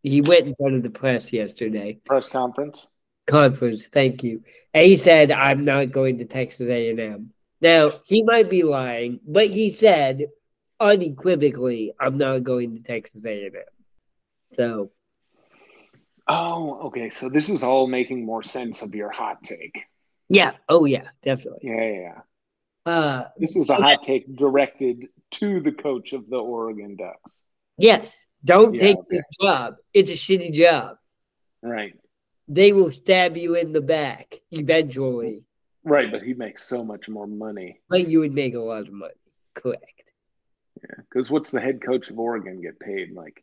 [0.06, 1.98] he went in front of the press yesterday.
[2.04, 2.88] Press conference.
[3.28, 4.42] Conference, thank you.
[4.72, 9.48] And he said, "I'm not going to Texas A&M." Now he might be lying, but
[9.48, 10.28] he said
[10.78, 13.52] unequivocally, "I'm not going to Texas A&M."
[14.54, 14.90] So,
[16.28, 17.10] oh, okay.
[17.10, 19.82] So this is all making more sense of your hot take.
[20.28, 20.52] Yeah.
[20.68, 21.08] Oh, yeah.
[21.22, 21.60] Definitely.
[21.62, 22.00] Yeah, yeah.
[22.00, 22.20] yeah.
[22.92, 27.40] Uh, this is a hot take directed to the coach of the Oregon Ducks.
[27.78, 28.14] Yes.
[28.44, 29.06] Don't Yeah, take okay.
[29.10, 29.76] this job.
[29.92, 30.96] It's a shitty job.
[31.62, 31.94] Right.
[32.48, 35.46] They will stab you in the back eventually,
[35.82, 37.80] Right, but he makes so much more money.
[37.88, 39.14] but you would make a lot of money.
[39.54, 40.02] Correct.
[40.82, 40.96] Yeah.
[41.08, 43.12] Because what's the head coach of Oregon get paid?
[43.14, 43.42] Like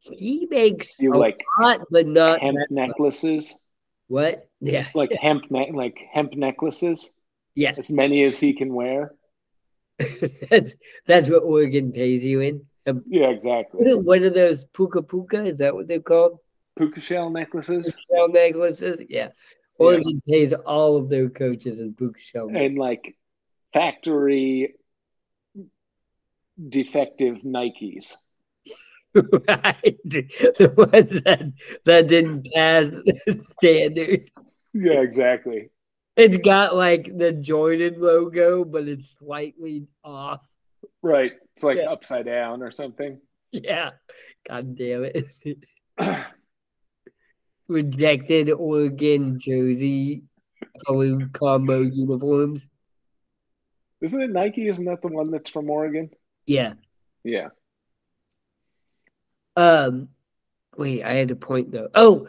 [0.00, 3.56] He makes you like lot, but not hemp necklaces?
[4.06, 4.48] what?
[4.60, 4.88] Yeah.
[4.94, 7.12] Like hemp ne- like hemp necklaces?
[7.54, 7.78] yes.
[7.78, 9.14] As many as he can wear?
[9.98, 10.72] that's
[11.06, 12.64] that's what Oregon pays you in.
[12.86, 13.92] Um, Yeah, exactly.
[13.94, 15.44] what are- those puka puka?
[15.44, 16.38] Is that what they're called?
[16.78, 19.02] Puka shell necklaces Shell necklaces?
[19.08, 19.30] Yeah.
[19.78, 22.70] Oregon pays all of their coaches in puka shell necklaces.
[22.70, 23.16] and like
[23.74, 24.74] factory
[26.68, 28.14] defective Nikes.
[29.48, 29.96] Right.
[30.04, 31.52] The ones that,
[31.84, 34.30] that didn't pass the standard.
[34.74, 35.70] Yeah, exactly.
[36.16, 40.40] It's got like the Jordan logo, but it's slightly off.
[41.02, 41.32] Right.
[41.54, 41.90] It's like Yeah.
[41.90, 43.20] upside down or something.
[43.52, 43.90] Yeah.
[44.48, 45.26] God damn it.
[47.68, 50.22] Rejected Oregon jersey
[50.86, 52.66] color combo uniforms.
[54.00, 54.68] Isn't it Nike?
[54.68, 56.10] Isn't that the one that's from Oregon?
[56.46, 56.74] Yeah.
[57.24, 57.48] Yeah.
[59.58, 60.08] Um
[60.76, 61.88] wait, I had a point though.
[61.94, 62.28] Oh,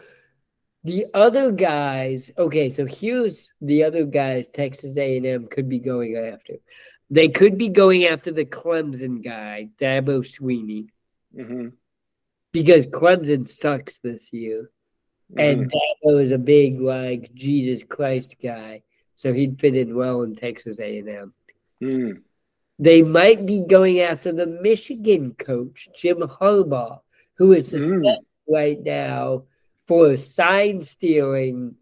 [0.82, 2.30] the other guys.
[2.36, 6.54] Okay, so here's the other guys Texas A&M could be going after.
[7.08, 10.88] They could be going after the Clemson guy, Dabo Swinney,
[11.34, 11.68] hmm
[12.52, 14.70] because Clemson sucks this year.
[15.36, 18.82] And Dabo is a big like Jesus Christ guy,
[19.14, 21.32] so he'd fit in well in Texas A&M.
[21.80, 22.22] Mm.
[22.80, 27.00] They might be going after the Michigan coach, Jim Harbaugh,
[27.40, 28.04] who is Mm.
[28.46, 29.44] right now
[29.88, 31.74] for a sign stealing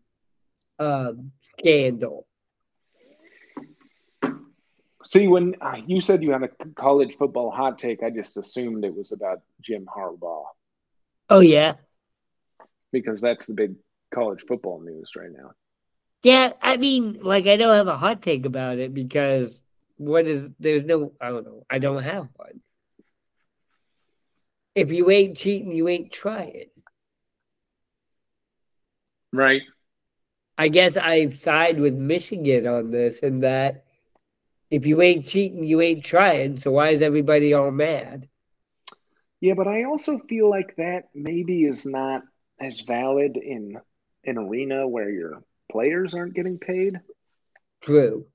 [0.79, 2.27] um, scandal.
[5.05, 8.85] See, when uh, you said you had a college football hot take, I just assumed
[8.85, 10.44] it was about Jim Harbaugh
[11.29, 11.75] Oh yeah,
[12.92, 13.75] because that's the big
[14.14, 15.51] college football news right now.
[16.23, 16.53] yeah.
[16.62, 19.61] I mean, like I don't have a hot take about it because
[19.97, 21.64] what is there's no I don't know.
[21.68, 22.61] I don't have one.
[24.78, 26.70] If you ain't cheating, you ain't trying.
[29.32, 29.62] Right.
[30.56, 33.86] I guess I side with Michigan on this and that
[34.70, 36.58] if you ain't cheating, you ain't trying.
[36.58, 38.28] So why is everybody all mad?
[39.40, 42.22] Yeah, but I also feel like that maybe is not
[42.60, 43.80] as valid in
[44.26, 47.00] an arena where your players aren't getting paid.
[47.80, 48.26] True.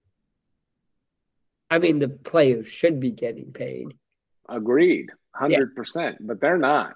[1.69, 3.93] I mean, the players should be getting paid.
[4.49, 6.17] Agreed, hundred percent.
[6.21, 6.95] But they're not.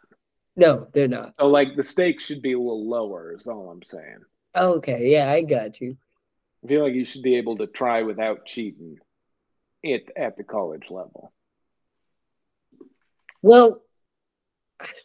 [0.56, 1.36] No, they're not.
[1.40, 3.36] So, like, the stakes should be a little lower.
[3.36, 4.20] Is all I'm saying.
[4.56, 5.98] Okay, yeah, I got you.
[6.64, 8.98] I feel like you should be able to try without cheating,
[9.84, 11.32] it at the college level.
[13.44, 13.84] Well,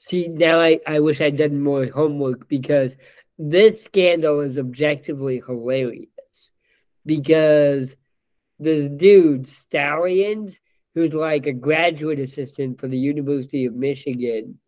[0.00, 2.96] see, now I, I wish I'd done more homework because
[3.38, 6.08] this scandal is objectively hilarious.
[7.04, 7.94] Because
[8.58, 10.58] this dude, Stalions,
[10.94, 14.58] who's like a graduate assistant for the University of Michigan,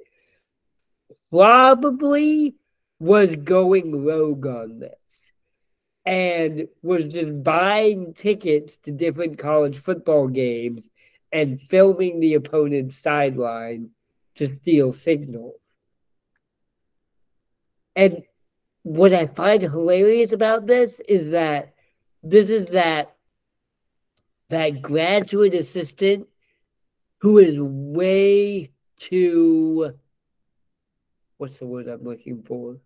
[1.30, 2.54] probably
[2.98, 4.92] was going rogue on this
[6.06, 10.88] and was just buying tickets to different college football games
[11.32, 13.90] and filming the opponent's sideline
[14.37, 15.54] to steal signals.
[17.96, 18.22] And
[18.82, 21.74] what I find hilarious about this is that
[22.22, 23.13] this is that
[24.55, 26.29] that graduate assistant
[27.19, 29.93] who is way too
[31.38, 32.77] what's the word I'm looking for?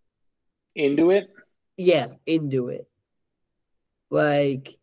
[0.74, 1.28] Into it.
[1.76, 2.88] Yeah, into it.
[4.10, 4.78] Like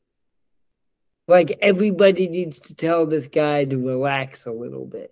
[1.28, 5.12] like everybody needs to tell this guy to relax a little bit.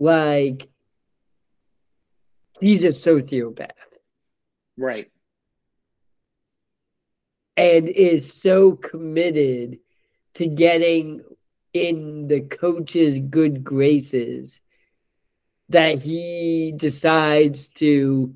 [0.00, 0.68] Like
[2.60, 3.70] he's a sociopath
[4.76, 5.10] Right.
[7.60, 9.78] And is so committed
[10.32, 11.22] to getting
[11.74, 14.60] in the coach's good graces
[15.68, 18.34] that he decides to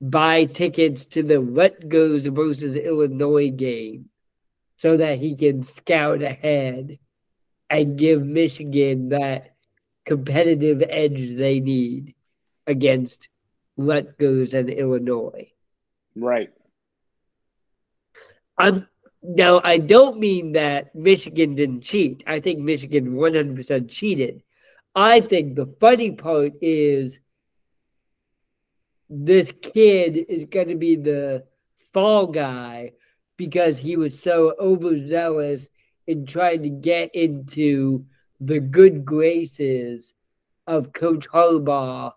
[0.00, 4.10] buy tickets to the Rutgers versus Illinois game
[4.76, 6.98] so that he can scout ahead
[7.70, 9.54] and give Michigan that
[10.04, 12.16] competitive edge they need
[12.66, 13.28] against
[13.76, 15.52] Rutgers and Illinois.
[16.16, 16.50] Right.
[18.56, 18.86] I'm
[19.22, 22.22] now I don't mean that Michigan didn't cheat.
[22.26, 24.42] I think Michigan 100% cheated.
[24.94, 27.18] I think the funny part is
[29.08, 31.44] this kid is going to be the
[31.92, 32.92] fall guy
[33.36, 35.68] because he was so overzealous
[36.06, 38.04] in trying to get into
[38.40, 40.12] the good graces
[40.66, 42.12] of Coach Harbaugh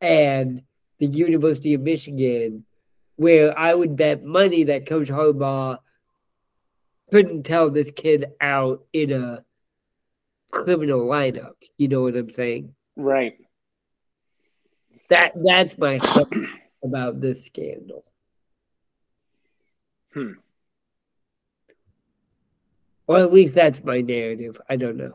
[0.00, 0.62] and
[0.98, 2.64] the University of Michigan,
[3.18, 5.78] where I would bet money that Coach Harbaugh
[7.10, 9.44] couldn't tell this kid out in a
[10.52, 11.54] criminal lineup.
[11.76, 12.74] You know what I'm saying?
[12.96, 13.34] Right.
[15.10, 15.98] That that's my
[16.84, 18.04] about this scandal.
[20.14, 20.34] Hmm.
[23.08, 24.60] Or at least that's my narrative.
[24.70, 25.14] I don't know.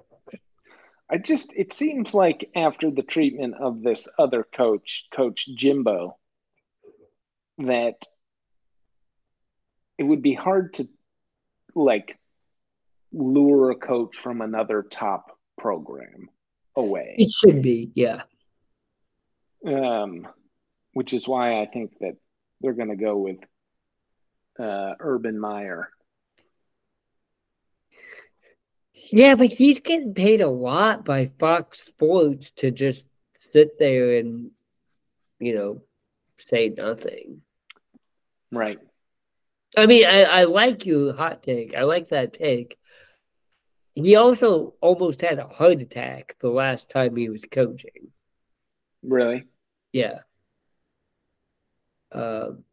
[1.09, 6.17] I just it seems like after the treatment of this other coach, Coach Jimbo,
[7.59, 8.05] that
[9.97, 10.85] it would be hard to
[11.75, 12.17] like
[13.11, 16.29] lure a coach from another top program
[16.75, 17.15] away.
[17.17, 18.23] It should be, yeah.
[19.65, 20.27] Um,
[20.93, 22.17] which is why I think that
[22.61, 23.37] they're going to go with
[24.59, 25.89] uh, Urban Meyer.
[29.11, 33.05] Yeah, but he's getting paid a lot by Fox Sports to just
[33.51, 34.51] sit there and,
[35.39, 35.81] you know,
[36.47, 37.41] say nothing.
[38.51, 38.79] Right.
[39.75, 41.75] I mean, I, I like you, hot take.
[41.75, 42.77] I like that take.
[43.95, 48.11] He also almost had a heart attack the last time he was coaching.
[49.03, 49.45] Really?
[49.91, 50.19] Yeah.
[52.11, 52.63] Um,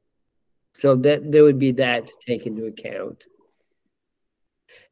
[0.74, 3.24] so that there would be that to take into account.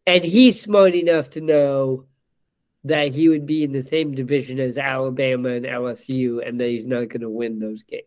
[0.07, 2.07] And he's smart enough to know
[2.85, 6.87] that he would be in the same division as Alabama and LSU, and that he's
[6.87, 8.05] not going to win those games.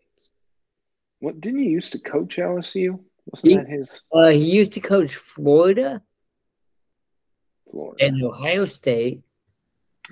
[1.22, 2.98] What didn't he used to coach LSU?
[3.26, 4.02] Wasn't he, that his?
[4.12, 6.02] Uh, he used to coach Florida,
[7.70, 9.22] Florida, and Ohio State.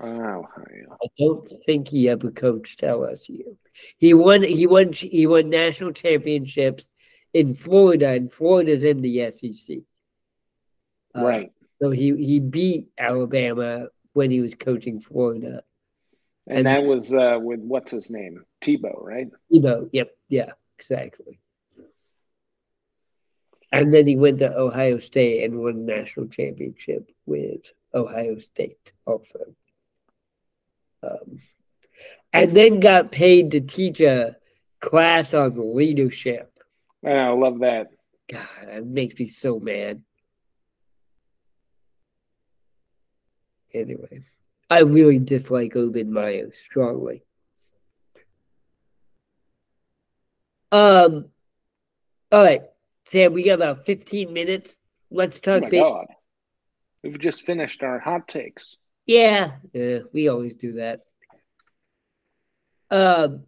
[0.00, 0.96] Oh, Ohio.
[1.02, 3.56] I don't think he ever coached LSU.
[3.98, 4.44] He won.
[4.44, 4.92] He won.
[4.92, 6.88] He won national championships
[7.34, 9.78] in Florida, and Florida's in the SEC.
[11.18, 11.52] Uh, right.
[11.82, 15.64] So he he beat Alabama when he was coaching Florida.
[16.46, 19.28] And, and that was uh, with what's his name, Tebow, right?
[19.52, 19.90] Tebow.
[19.92, 20.10] Yep.
[20.28, 20.52] Yeah.
[20.80, 21.38] Exactly.
[23.72, 27.60] And then he went to Ohio State and won the national championship with
[27.94, 29.54] Ohio State also.
[31.02, 31.40] Um,
[32.32, 34.36] and then got paid to teach a
[34.80, 36.52] class on leadership.
[37.04, 37.88] Oh, I love that.
[38.30, 40.02] God, that makes me so mad.
[43.72, 44.24] Anyway,
[44.68, 47.22] I really dislike Urban Meyer strongly.
[50.72, 51.26] Um,
[52.30, 52.62] all right,
[53.10, 54.74] Sam, we got about 15 minutes.
[55.10, 55.62] Let's talk.
[55.64, 56.06] Oh my God.
[57.02, 58.78] We've just finished our hot takes.
[59.06, 61.00] Yeah, yeah, we always do that.
[62.90, 63.44] Um,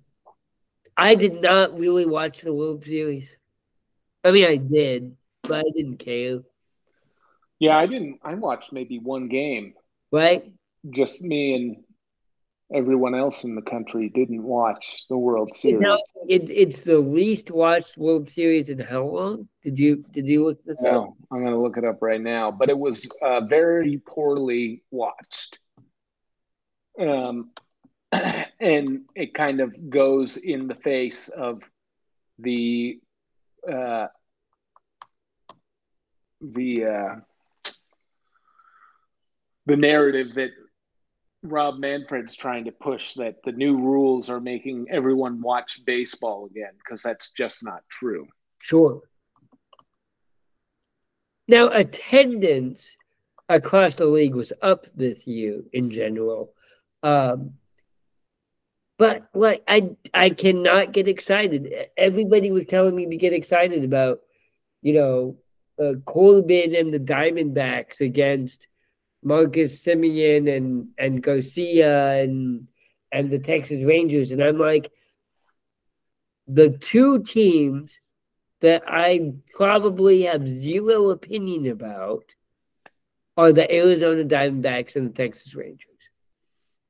[0.97, 3.35] I did not really watch the World Series.
[4.25, 6.41] I mean, I did, but I didn't care.
[7.59, 8.21] Yeah, I didn't.
[8.25, 9.75] I watched maybe one game.
[10.11, 10.53] Right.
[10.91, 11.85] Just me and
[12.75, 15.81] everyone else in the country didn't watch the World Series.
[15.81, 19.49] Know, it, it's the least watched World Series in how long?
[19.63, 21.15] Did you did you look this no, up?
[21.31, 22.51] I'm going to look it up right now.
[22.51, 25.59] But it was uh, very poorly watched,
[26.99, 27.51] um,
[28.13, 31.63] and it kind of goes in the face of
[32.39, 33.01] the
[33.71, 34.07] uh,
[36.41, 37.15] the uh,
[39.67, 40.51] the narrative that
[41.43, 46.73] Rob Manfred's trying to push that the new rules are making everyone watch baseball again
[46.79, 48.27] because that's just not true.
[48.61, 49.03] Sure.
[51.49, 52.87] Now, attendance
[53.49, 56.53] across the league was up this year in general.
[57.03, 57.55] Um,
[58.99, 61.89] but like I I cannot get excited.
[61.97, 64.21] Everybody was telling me to get excited about,
[64.81, 65.37] you know,
[65.83, 68.67] uh, Corbin and the Diamondbacks against
[69.23, 72.67] Marcus Semien and and Garcia and
[73.13, 74.91] and the Texas Rangers, and I'm like,
[76.49, 78.01] the two teams
[78.61, 82.25] that I probably have zero opinion about
[83.37, 85.89] are the Arizona Diamondbacks and the Texas Rangers.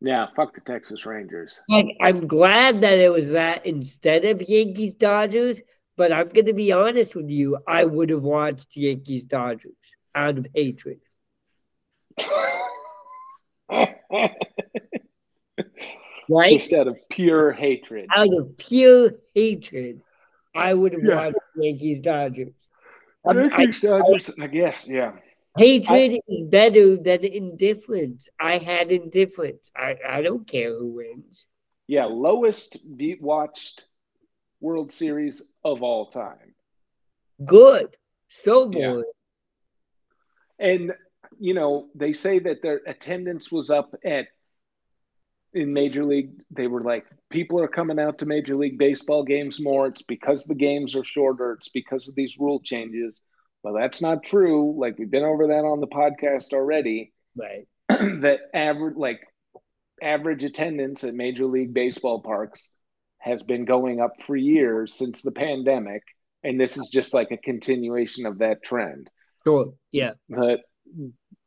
[0.01, 1.63] Yeah, fuck the Texas Rangers.
[1.69, 5.61] Like, I'm glad that it was that instead of Yankees Dodgers,
[5.97, 9.77] but I'm going to be honest with you, I would have watched Yankees Dodgers
[10.15, 11.01] out of hatred.
[16.29, 16.53] Right?
[16.53, 18.09] Just out of pure hatred.
[18.15, 20.01] Out of pure hatred,
[20.55, 21.17] I would have Yeah.
[21.27, 22.53] watched Yankees Dodgers.
[23.25, 25.17] Um, I- Yankees, Dodgers, I guess, yeah.
[25.57, 28.29] hatred is better than indifference.
[28.41, 29.71] I had indifference.
[29.77, 31.45] I, I don't care who wins.
[31.87, 33.85] Yeah, lowest beat watched
[34.61, 36.55] World Series of all time.
[37.45, 37.97] Good.
[38.29, 39.03] So Yeah.
[40.59, 40.95] And
[41.43, 44.29] you know, they say that their attendance was up at
[45.53, 46.31] in Major League.
[46.53, 49.89] They were like, people are coming out to Major League Baseball games more.
[49.89, 51.55] It's because the games are shorter.
[51.55, 53.23] It's because of these rule changes.
[53.65, 54.79] Well, that's not true.
[54.79, 57.13] Like we've been over that on the podcast already.
[57.37, 57.67] Right.
[57.89, 59.21] that average like
[60.01, 62.71] average attendance at Major League Baseball parks
[63.19, 66.03] has been going up for years since the pandemic,
[66.45, 69.11] and this is just like a continuation of that trend.
[69.45, 69.75] Sure.
[69.91, 70.13] Yeah.
[70.29, 70.61] That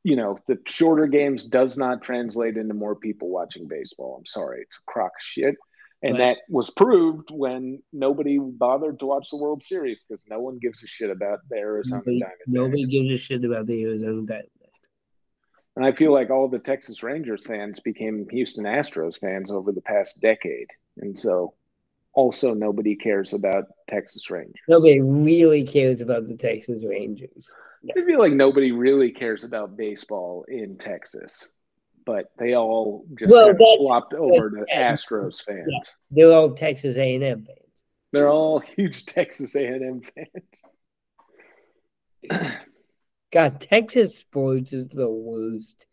[0.10, 4.16] you know the shorter games does not translate into more people watching baseball.
[4.20, 5.56] I'm sorry, it's a crock shit.
[6.04, 6.36] And Right.
[6.36, 10.84] that was proved when nobody bothered to watch the World Series because no one gives
[10.84, 12.48] a shit about the Arizona Nobody, Diamondbacks.
[12.62, 14.50] nobody gives a shit about the Arizona Diamondbacks.
[15.76, 19.82] And I feel like all the Texas Rangers fans became Houston Astros fans over the
[19.82, 20.70] past decade.
[20.98, 21.56] And so
[22.16, 24.62] also nobody cares about Texas Rangers.
[24.68, 27.54] Nobody really cares about the Texas Rangers.
[27.96, 31.50] I feel like nobody really cares about baseball in Texas,
[32.06, 35.66] but they all just Well, kind of flopped over to Astros fans.
[35.68, 35.80] Yeah.
[36.12, 37.60] They're all Texas A&M fans.
[38.12, 40.02] They're all huge Texas A&M
[42.32, 42.54] fans.
[43.32, 45.86] God, Texas sports is the worst.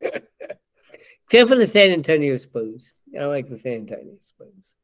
[1.30, 2.92] Except for the San Antonio Spurs.
[3.18, 4.74] I like the San Antonio Spurs.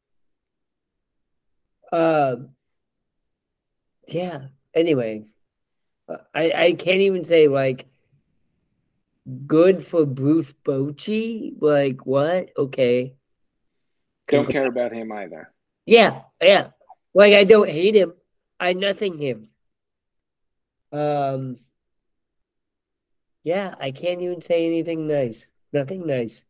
[1.91, 2.49] Um,
[4.07, 4.47] yeah.
[4.73, 5.25] Anyway,
[6.07, 7.87] uh, I I can't even say like
[9.47, 11.53] good for Bruce Bochy.
[11.59, 12.49] Like what?
[12.57, 13.15] Okay.
[14.27, 15.51] Don't care about him either.
[15.85, 16.69] Yeah, yeah.
[17.13, 18.13] Like I don't hate him.
[18.59, 19.49] I nothing him.
[20.91, 21.57] Um
[23.43, 25.45] Yeah, I can't even say anything nice.
[25.75, 26.41] Nothing nice.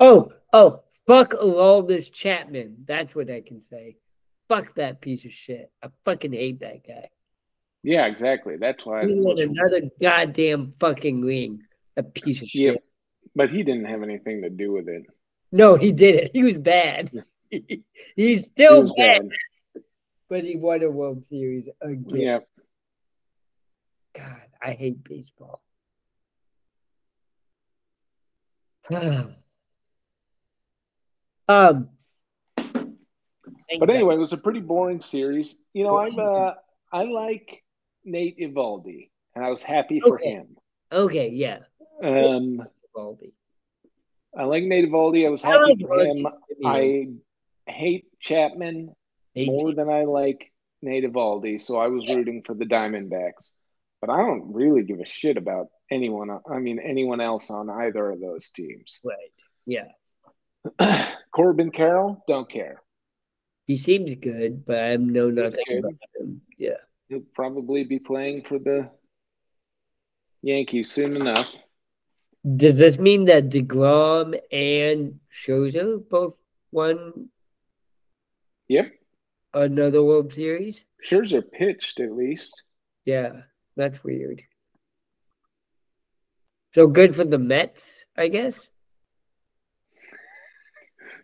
[0.00, 2.84] Oh, oh, fuck Aroldis Chapman.
[2.86, 3.98] That's what I can say.
[4.48, 5.70] Fuck that piece of shit.
[5.82, 7.10] I fucking hate that guy.
[7.82, 8.56] Yeah, exactly.
[8.56, 9.04] That's why.
[9.06, 11.60] He won another goddamn fucking ring.
[11.98, 12.62] A piece of shit.
[12.62, 12.80] Yeah.
[13.36, 15.02] But he didn't have anything to do with it.
[15.52, 16.30] No, he did it.
[16.32, 17.10] He was bad.
[17.50, 17.82] He's
[18.16, 19.82] He still was bad, bad.
[20.30, 22.04] but he won a World Series again.
[22.08, 22.38] Yeah.
[24.14, 25.60] God, I hate baseball.
[28.90, 29.34] Um,
[33.78, 35.60] But anyway, it was a pretty boring series.
[35.72, 36.52] You know, I'm uh
[36.92, 37.62] I like
[38.04, 40.30] Nate Eovaldi, and I was happy for Okay.
[40.30, 40.56] him.
[40.92, 41.60] okay, yeah,
[42.02, 42.62] Um,
[42.94, 43.32] Baldy.
[44.36, 45.26] I like Nate Eovaldi.
[45.26, 46.26] I was I happy like for him.
[46.64, 47.08] I
[47.66, 48.94] hate Chapman
[49.34, 52.16] Hate more than I like Nate Eovaldi, so I was Yeah.
[52.16, 53.50] rooting for the Diamondbacks.
[54.00, 56.30] But I don't really give a shit about anyone.
[56.50, 58.98] I mean, anyone else on either of those teams.
[59.04, 59.32] right.
[59.66, 59.88] Yeah,
[61.34, 62.82] Corbin Carroll, don't care.
[63.66, 66.42] he seems good, but I know nothing about him.
[66.58, 66.76] Yeah,
[67.08, 68.90] He'll probably be playing for the
[70.42, 71.54] Yankees soon enough.
[72.56, 76.36] does this mean that Degrom and Scherzer both
[76.70, 77.30] won
[78.68, 78.92] Yep,
[79.54, 80.84] another World Series?
[81.02, 82.62] Scherzer pitched at least.
[83.06, 83.42] Yeah,
[83.76, 84.42] that's weird.
[86.74, 88.68] So good for the Mets, I guess.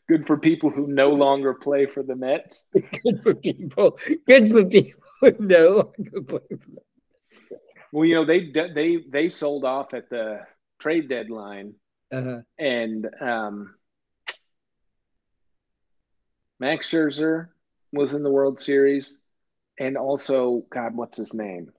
[0.08, 2.68] Good for people who no longer play for the Mets.
[3.04, 3.96] Good for people.
[4.26, 6.82] Good for people who no longer play for people.
[7.92, 10.40] Well, you know they they they sold off at the
[10.80, 11.74] trade deadline,
[12.12, 12.42] Uh-huh.
[12.58, 13.74] and um,
[16.58, 17.48] Max Scherzer
[17.92, 19.20] was in the World Series,
[19.78, 21.72] and also God, what's his name?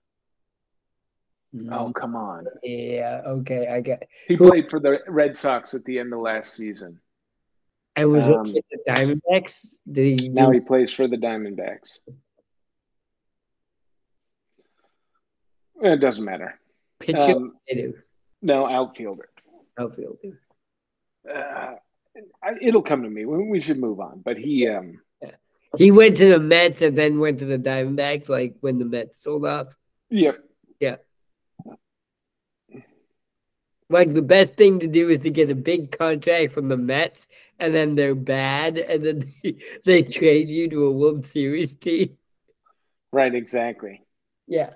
[1.69, 2.45] Oh, come on!
[2.63, 4.07] Yeah, okay, I get.
[4.27, 6.99] He Who- played for the Red Sox at the end of last season.
[7.97, 9.55] I was Um, looking at the Diamondbacks.
[9.91, 11.99] Did he Now he plays for the Diamondbacks.
[15.81, 16.59] It doesn't matter.
[16.99, 18.05] pitcher Um, hitter,
[18.41, 19.29] no outfielder.
[19.77, 20.39] outfielder?
[21.27, 21.75] Uh,
[22.43, 23.25] I, it'll come to me.
[23.25, 24.21] We, we should move on.
[24.23, 25.01] But he, um,
[25.77, 29.21] He went to the Mets and then went to the Diamondbacks, like when the Mets
[29.23, 29.75] sold off.
[30.09, 30.37] yep,
[33.91, 37.27] Like the best thing to do is to get a big contract from the Mets,
[37.59, 42.17] and then they're bad, and then they, they trade you to a World Series team.
[43.11, 44.01] right, exactly.
[44.47, 44.73] Yeah,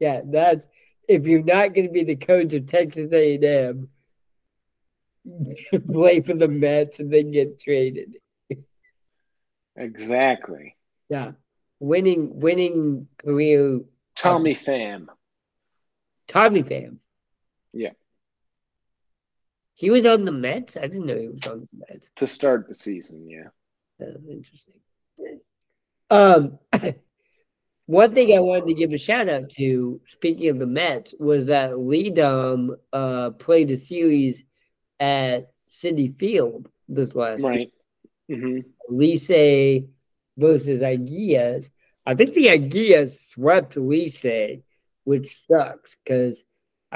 [0.00, 0.22] yeah.
[0.24, 0.66] That's
[1.06, 3.88] if you're not going to be the coach of Texas A&M,
[5.92, 8.16] play for the Mets and then get traded.
[9.76, 10.76] Exactly.
[11.10, 11.32] Yeah.
[11.78, 13.80] Winning winning career
[14.14, 15.06] Tommy um, Pham.
[16.26, 16.96] Tommy Pham.
[17.74, 17.90] Yeah.
[19.76, 20.76] He was on the Mets?
[20.76, 22.10] I didn't know he was on the Mets.
[22.16, 23.48] To start the season, yeah.
[24.00, 24.80] Oh, interesting.
[26.10, 26.58] Um
[27.86, 31.46] one thing I wanted to give a shout out to, speaking of the Mets, was
[31.46, 34.42] that LIDOM uh, played a series
[34.98, 35.52] at
[35.82, 37.70] Citi Field this last Right.
[38.28, 38.38] week.
[38.38, 38.94] Mm-hmm.
[38.96, 39.88] Licey
[40.36, 41.68] versus Águilas.
[42.04, 44.62] I think the Águilas swept Licey,
[45.04, 46.42] which sucks because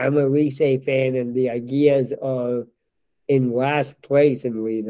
[0.01, 2.67] I'm a Licey fan and the Águilas are
[3.29, 4.83] in last place in Lee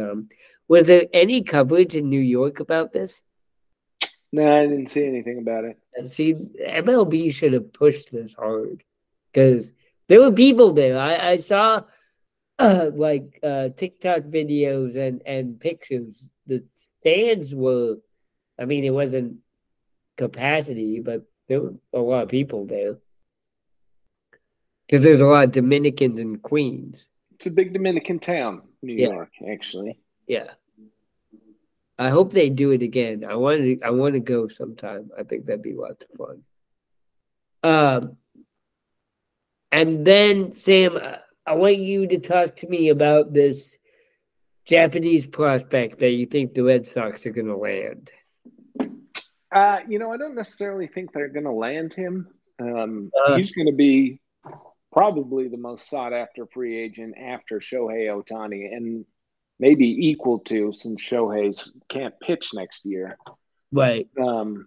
[0.69, 3.21] Was there any coverage in New York about this?
[4.33, 6.11] No, I didn't see anything about it.
[6.11, 8.85] See, MLB should have pushed this hard
[9.33, 9.73] because
[10.07, 10.97] there were people there.
[10.97, 11.83] I, I saw
[12.61, 16.31] uh, like uh, TikTok videos and, and pictures.
[16.47, 16.63] The
[17.01, 17.97] stands were,
[18.57, 19.39] I mean, it wasn't
[20.17, 22.99] capacity, but there were a lot of people there
[24.91, 27.07] because there's a lot of Dominicans in Queens.
[27.33, 29.11] It's a big Dominican town, New Yeah.
[29.11, 30.01] York, actually.
[30.27, 30.51] Yeah.
[31.97, 33.25] I hope they do it again.
[33.25, 33.81] I want to.
[33.83, 35.11] I want to go sometime.
[35.17, 36.43] I think that'd be lots of fun.
[37.63, 38.17] Um,
[39.71, 43.77] and then Sam, I- I want you to talk to me about this
[44.65, 48.11] Japanese prospect that you think the Red Sox are going to land.
[49.53, 52.29] Uh, you know, I don't necessarily think they're going to land him.
[52.61, 53.37] Um, Uh.
[53.37, 54.21] he's going to be
[54.93, 59.05] probably the most sought after free agent after Shohei Ohtani, and
[59.59, 63.17] maybe equal to since Shohei's can't pitch next year.
[63.73, 64.09] Right.
[64.21, 64.67] Um,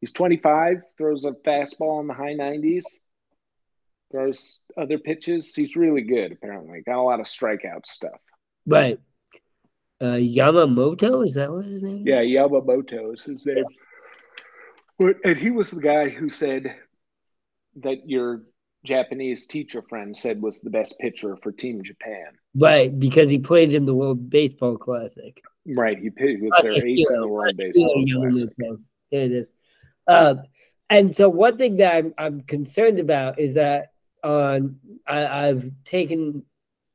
[0.00, 2.84] he's 25, throws a fastball in the high 90s,
[4.10, 5.54] throws other pitches.
[5.54, 6.82] He's really good, apparently.
[6.84, 8.20] Got a lot of strikeout stuff.
[8.66, 8.98] Right.
[10.00, 12.06] Uh, Yamamoto is that what his name?
[12.06, 12.06] is?
[12.06, 13.64] Yeah, Yamamoto is his name.
[14.98, 16.76] But, and he was the guy who said
[17.76, 18.42] that your
[18.84, 22.26] Japanese teacher friend said was the best pitcher for Team Japan.
[22.54, 25.42] Right, because he played in the World Baseball Classic.
[25.66, 28.50] Right, he, he was That's their ace in the World Baseball hero, Classic.
[29.10, 29.52] There it is.
[30.06, 30.42] Um,
[30.90, 34.76] and so one thing that I'm, I'm concerned about is that on
[35.06, 36.44] I, I've taken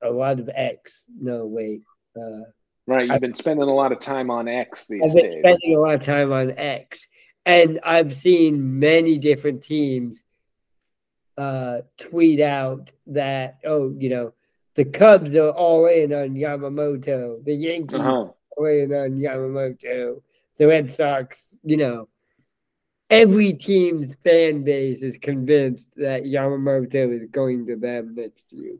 [0.03, 1.03] a lot of X.
[1.19, 1.81] No, wait.
[2.15, 2.43] Uh,
[2.87, 5.35] Right, you've been spending a lot of time on X these I've been days.
[5.43, 7.07] spending a lot of time on X,
[7.45, 10.17] and I've seen many different teams
[11.39, 14.33] uh, tweet out that, oh, you know,
[14.75, 18.09] the Cubs are all in on Yamamoto, the Yankees Uh-huh.
[18.09, 20.21] are all in on Yamamoto,
[20.57, 22.09] the Red Sox, you know.
[23.11, 28.75] Every team's fan base is convinced that Yamamoto is going to them next year.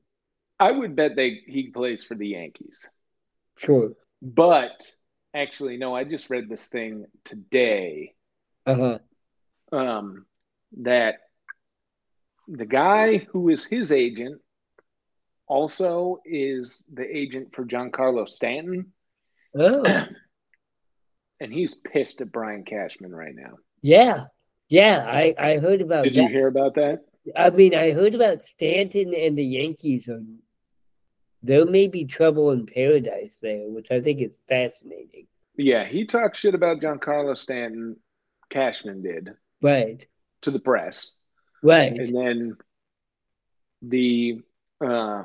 [0.60, 2.88] I would bet they he plays for the Yankees.
[3.58, 3.92] Sure.
[4.22, 4.90] But
[5.34, 8.14] actually, no, I just read this thing today
[8.66, 9.00] Uh huh.
[9.72, 10.26] um,
[10.82, 11.29] that
[12.50, 14.42] the guy who is his agent
[15.48, 18.92] also is the agent for Giancarlo Stanton,
[19.56, 19.84] Oh,
[21.40, 23.56] and he's pissed at Brian Cashman right now.
[23.82, 24.26] yeah.
[24.72, 26.22] Yeah, I, I heard about Did that.
[26.22, 27.00] you hear about that?
[27.36, 30.08] I mean, I heard about Stanton and the Yankees.
[31.42, 35.26] There may be trouble in paradise there, which I think is fascinating.
[35.58, 37.96] Yeah, he talked shit about Giancarlo Stanton.
[38.52, 40.06] Cashman did Right,
[40.44, 41.16] to the press,
[41.64, 42.58] right, and then
[43.82, 44.42] the
[44.86, 45.24] uh,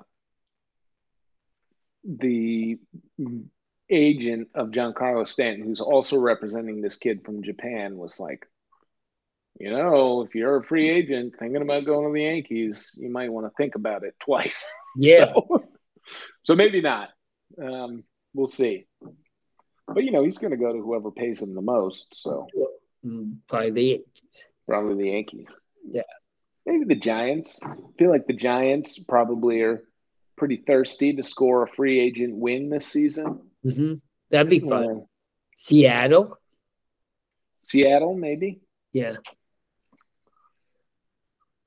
[2.04, 2.78] the
[3.90, 8.46] agent of Giancarlo Stanton, who's also representing this kid from Japan, was like,
[9.58, 13.30] you know, if you're a free agent thinking about going to the Yankees, you might
[13.32, 14.64] want to think about it twice.
[14.96, 15.64] yeah, So,
[16.42, 17.10] so maybe not.
[17.60, 18.04] Um,
[18.34, 18.86] we'll see.
[19.86, 22.14] But you know, he's going to go to whoever pays him the most.
[22.14, 22.46] So
[23.04, 24.46] Mm, probably the Yankees.
[24.66, 25.54] probably the Yankees.
[25.86, 26.02] Yeah.
[26.66, 27.60] Maybe the Giants.
[27.62, 29.82] I feel like the Giants probably are
[30.36, 33.40] pretty thirsty to score a free agent win this season.
[33.62, 33.94] hmm
[34.30, 34.84] That'd be fun.
[34.84, 35.00] Uh,
[35.56, 36.36] Seattle,
[37.62, 38.60] Seattle, maybe.
[38.92, 39.16] yeah,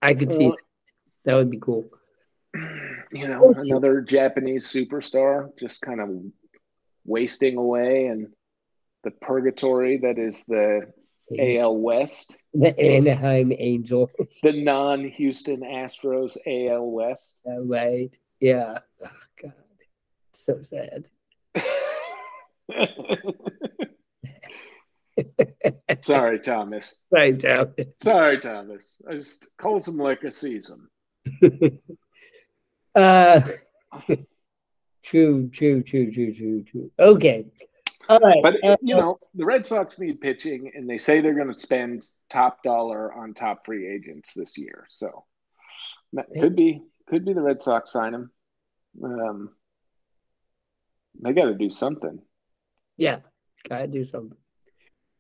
[0.01, 0.57] I could see Uh, that.
[1.25, 1.89] That would be cool.
[3.11, 6.09] You know, another Japanese superstar just kind of
[7.05, 8.31] wasting away in
[9.03, 10.91] the purgatory that is the
[11.39, 14.09] AL West, The Anaheim Angels,
[14.43, 17.39] the non Houston Astros AL West.
[17.45, 18.17] right?
[18.39, 18.79] Yeah.
[19.03, 19.09] Oh,
[19.41, 19.53] God,
[20.33, 21.05] so sad.
[26.01, 26.95] Sorry, Thomas.
[27.11, 27.73] Right down.
[28.01, 29.01] Sorry, Thomas.
[29.09, 30.87] I just calls him like a season.
[32.95, 33.41] Uh,
[35.03, 36.91] True, true, true, true, true, true.
[36.97, 37.45] Okay.
[38.09, 38.39] All right.
[38.41, 41.59] But uh, you know, the Red Sox need pitching, and they say they're going to
[41.59, 44.85] spend top dollar on top free agents this year.
[44.89, 45.25] So
[46.39, 48.31] could be could be the Red Sox sign him.
[49.03, 49.49] Um,
[51.21, 52.19] they got to do something.
[52.97, 53.19] Yeah,
[53.69, 54.37] gotta do something.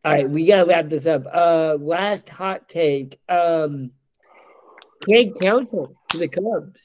[0.03, 1.25] All right, we gotta wrap this up.
[1.31, 3.19] Uh, last hot take.
[3.29, 3.91] Um,
[5.03, 6.81] Craig Counsell to the Cubs.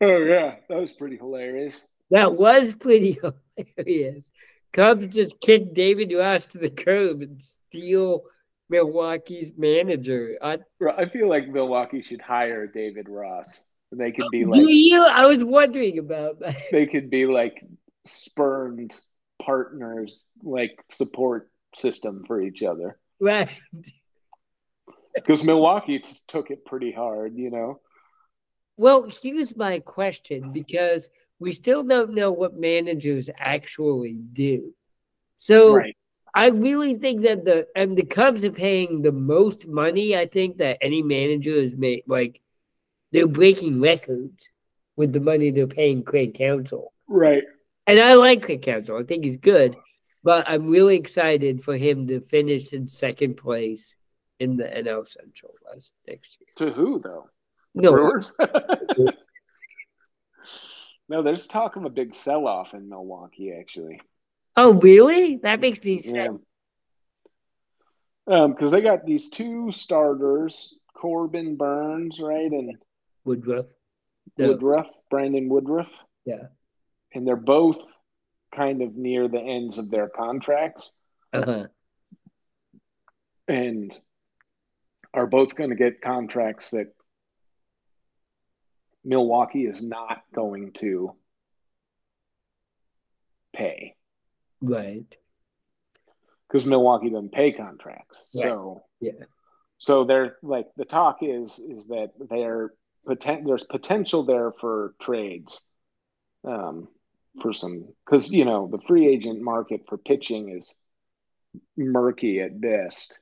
[0.00, 1.88] Oh yeah, that was pretty hilarious.
[2.10, 3.18] That was pretty
[3.76, 4.30] hilarious.
[4.72, 8.22] Cubs just kick David Ross to the curb and steal
[8.68, 10.36] Milwaukee's manager.
[10.40, 10.58] I,
[10.96, 13.64] I feel like Milwaukee should hire David Ross.
[13.90, 14.54] And they could be like.
[14.54, 15.02] Do you?
[15.02, 16.56] I was wondering about that.
[16.70, 17.64] They could be like
[18.06, 18.94] spurned
[19.42, 22.98] partners, like support system for each other.
[23.20, 23.50] Right.
[25.12, 27.80] Because Milwaukee just took it pretty hard, you know.
[28.76, 31.08] Well, here's my question because
[31.40, 34.72] we still don't know what managers actually do.
[35.38, 35.96] So right.
[36.34, 40.58] I really think that the and the Cubs are paying the most money I think
[40.58, 42.04] that any manager has made.
[42.06, 42.40] Like
[43.10, 44.48] they're breaking records
[44.96, 46.92] with the money they're paying Craig Counsell.
[47.08, 47.42] Right.
[47.86, 49.00] And I like Craig Counsell.
[49.00, 49.76] I think he's good.
[50.22, 53.96] But I'm really excited for him to finish in second place
[54.38, 56.48] in the NL Central West next year.
[56.56, 57.30] To who though?
[57.74, 57.92] No.
[57.92, 58.32] Brewers.
[61.10, 64.00] no, there's talk of a big sell off in Milwaukee actually.
[64.56, 65.36] Oh, really?
[65.42, 66.38] That makes me sad.
[68.28, 68.42] Yeah.
[68.42, 72.76] Um, because they got these two starters, Corbin Burnes, right, and
[73.24, 73.66] Woodruff.
[74.38, 75.90] Woodruff, Brandon Woodruff.
[76.24, 76.46] Yeah.
[77.12, 77.80] And they're both
[78.54, 80.92] kind of near the ends of their contracts.
[81.32, 81.66] Uh-huh.
[83.48, 83.98] And
[85.12, 86.94] are both going to get contracts that
[89.04, 91.14] Milwaukee is not going to
[93.54, 93.96] pay.
[94.60, 95.06] Right.
[96.48, 98.26] Because Milwaukee doesn't pay contracts.
[98.34, 98.42] Right.
[98.42, 99.12] So yeah.
[99.78, 102.72] So they're like the talk is is that they're
[103.06, 105.64] poten- there's potential there for trades.
[106.44, 106.88] Um
[107.40, 110.74] for some because you know the free agent market for pitching is
[111.76, 113.20] murky at best.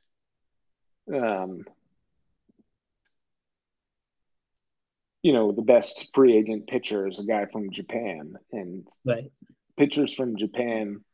[1.13, 1.65] Um,
[5.23, 9.31] you know, the best free agent pitcher is a guy from Japan, and right.
[9.77, 11.05] pitchers from Japan,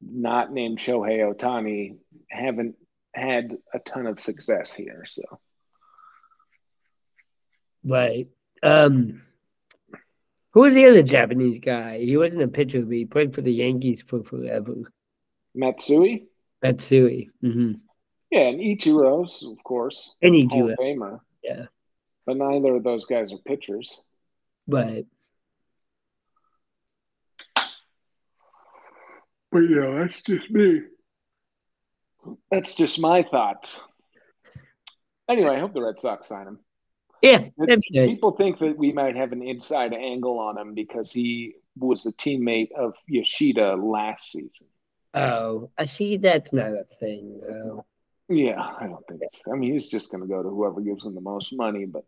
[0.00, 1.96] not named Shohei Ohtani,
[2.30, 2.76] haven't
[3.14, 5.04] had a ton of success here.
[5.06, 5.22] So,
[7.84, 8.28] right.
[8.62, 9.22] Um,
[10.52, 11.98] who was the other Japanese guy?
[11.98, 14.74] He wasn't a pitcher, but he played for the Yankees for forever.
[15.54, 16.26] Matsui.
[16.62, 17.30] Matsui.
[17.42, 17.72] Mm-hmm.
[18.30, 20.14] Yeah, and Ichiro's, of course.
[20.22, 20.50] And Ichiro.
[20.50, 21.20] Hall of Famer.
[21.42, 21.66] Yeah.
[22.26, 24.00] But neither of those guys are pitchers.
[24.66, 25.06] Right.
[29.50, 30.80] But yeah, that's just me.
[32.50, 33.80] That's just my thoughts.
[35.28, 36.58] Anyway, I hope the Red Sox sign him.
[37.22, 37.80] Yeah, nice.
[37.90, 42.12] people think that we might have an inside angle on him because he was a
[42.12, 44.66] teammate of Yoshida last season.
[45.14, 46.18] Oh, I see.
[46.18, 47.86] That's not a thing, though.
[48.28, 49.42] Yeah, I don't think it's.
[49.50, 51.84] I mean, he's just going to go to whoever gives him the most money.
[51.84, 52.04] But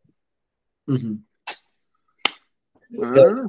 [0.88, 1.16] mm-hmm.
[3.02, 3.48] uh-huh.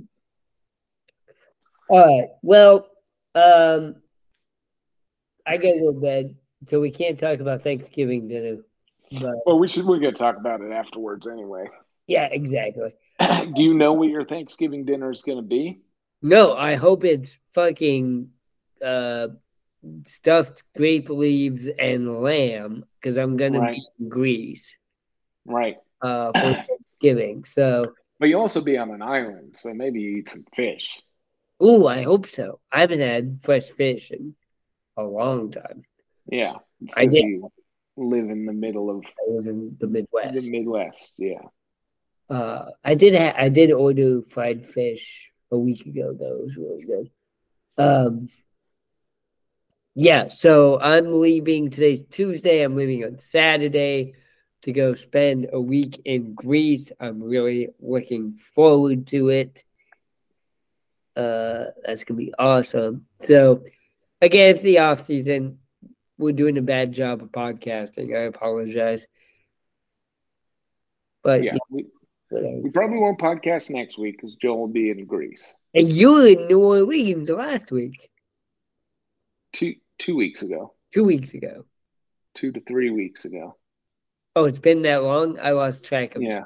[1.89, 2.29] all right.
[2.41, 2.89] Well,
[3.35, 3.95] um,
[5.45, 6.35] I gotta go to bed,
[6.67, 8.57] so we can't talk about Thanksgiving dinner.
[9.11, 9.85] But, well, we should.
[9.85, 11.69] We're going to talk about it afterwards, anyway.
[12.07, 12.93] Yeah, exactly.
[13.19, 15.79] Do you know what your Thanksgiving dinner is going to be?
[16.21, 18.29] No, I hope it's fucking
[18.83, 19.27] uh,
[20.05, 23.75] stuffed grape leaves and lamb because I'm gonna right.
[23.75, 24.77] be in Greece.
[25.45, 25.77] Right.
[26.01, 26.53] Uh, for
[27.01, 27.45] Thanksgiving.
[27.53, 27.93] So.
[28.19, 30.99] But you also be on an island, so maybe you eat some fish.
[31.63, 32.59] Ooh, I hope so.
[32.71, 34.35] I haven't had fresh fish in
[34.95, 35.83] a long time.
[36.29, 36.55] Yeah,
[36.95, 37.41] I did.
[37.95, 39.05] Live in the middle of.
[39.05, 40.33] I live in the Midwest.
[40.33, 41.41] The Midwest, yeah.
[42.29, 43.15] Uh, I did.
[43.15, 46.13] Ha- I did order fried fish a week ago.
[46.13, 47.09] Though it was really good.
[47.77, 48.29] Um,
[49.99, 52.61] yeah, so I'm leaving today's Tuesday.
[52.61, 54.13] I'm leaving on Saturday
[54.61, 56.91] to go spend a week in Greece.
[56.99, 59.63] I'm really looking forward to it.
[61.15, 63.07] Uh, that's gonna be awesome.
[63.25, 63.63] So,
[64.21, 65.57] again, it's the off season.
[66.19, 68.15] We're doing a bad job of podcasting.
[68.15, 69.07] I apologize.
[71.23, 71.87] But yeah, we,
[72.29, 75.55] we probably won't podcast next week because Joe will be in Greece.
[75.73, 78.11] And you were in New Orleans last week.
[79.53, 80.73] Two two weeks ago.
[80.93, 81.65] Two weeks ago.
[82.35, 83.57] Two to three weeks ago.
[84.35, 85.39] Oh, it's been that long.
[85.39, 86.43] I lost track of yeah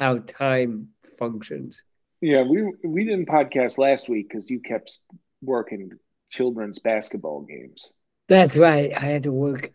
[0.00, 0.88] how time
[1.18, 1.82] functions.
[2.20, 4.98] Yeah, we we didn't podcast last week because you kept
[5.42, 5.90] working
[6.30, 7.92] children's basketball games.
[8.28, 8.92] That's right.
[8.96, 9.72] I had to work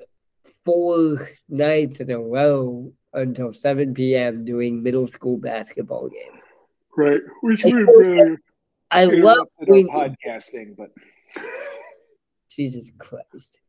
[0.63, 4.45] four nights in a row until 7 p.m.
[4.45, 6.43] doing middle school basketball games.
[6.97, 7.21] Right.
[7.41, 8.37] Which we really
[8.91, 10.89] I love doing podcasting, but
[12.55, 13.59] Jesus Christ.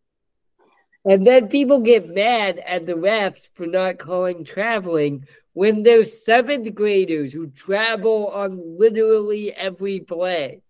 [1.04, 6.74] And then people get mad at the refs for not calling traveling when there's seventh
[6.74, 10.62] graders who travel on literally every play.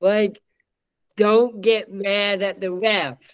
[0.00, 0.40] Like,
[1.16, 3.32] don't get mad at the refs.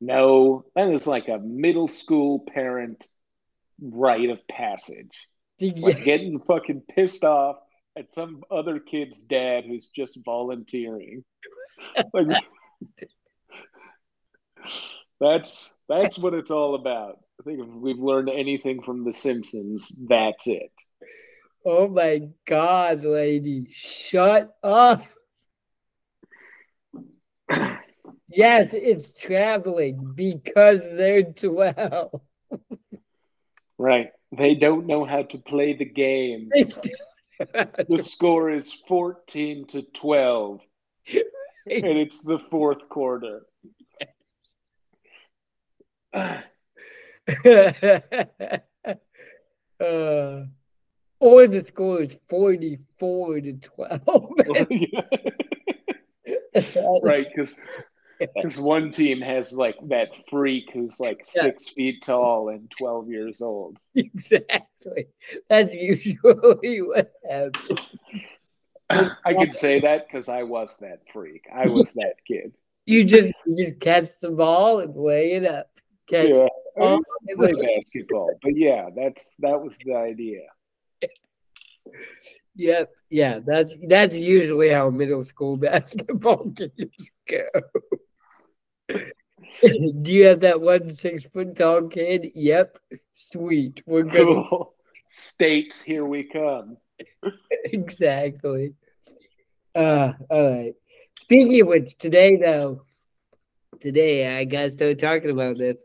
[0.00, 3.06] No, that is like a middle school parent
[3.80, 5.12] rite of passage.
[5.58, 7.56] It's like getting fucking pissed off
[7.96, 11.24] at some other kid's dad who's just volunteering.
[12.14, 12.42] like,
[15.20, 17.18] that's that's what it's all about.
[17.40, 20.72] I think if we've learned anything from The Simpsons, that's it.
[21.64, 25.04] Oh my God, lady, shut up.
[28.28, 32.20] yes, it's traveling because they're 12.
[33.78, 34.10] right.
[34.36, 36.50] They don't know how to play the game.
[37.38, 40.60] the score is 14 to 12.
[41.68, 43.44] And it's the fourth quarter.
[46.14, 46.36] uh,
[51.18, 54.00] or the score is 44 to 12.
[57.02, 57.56] right, because
[58.18, 61.42] because one team has like that freak who's like yeah.
[61.42, 63.78] six feet tall and 12 years old.
[63.94, 65.06] Exactly.
[65.48, 67.80] That's usually what happens.
[68.90, 71.46] I can say that because I was that freak.
[71.52, 72.52] I was that kid.
[72.86, 75.70] You just you just catch the ball and lay it up.
[76.08, 76.46] Catch yeah,
[76.80, 76.98] I
[77.34, 80.42] play basketball, but yeah, that's that was the idea.
[82.54, 87.44] Yep, yeah, that's that's usually how middle school basketball games go.
[89.62, 92.32] Do you have that one six foot tall kid?
[92.34, 92.78] Yep.
[93.14, 93.82] Sweet.
[93.86, 94.26] We're good.
[94.26, 94.74] Cool.
[95.08, 96.76] States, here we come.
[97.64, 98.74] exactly.
[99.74, 100.74] Uh, all right.
[101.20, 102.82] Speaking of which, today though,
[103.80, 105.82] today I got started talking about this.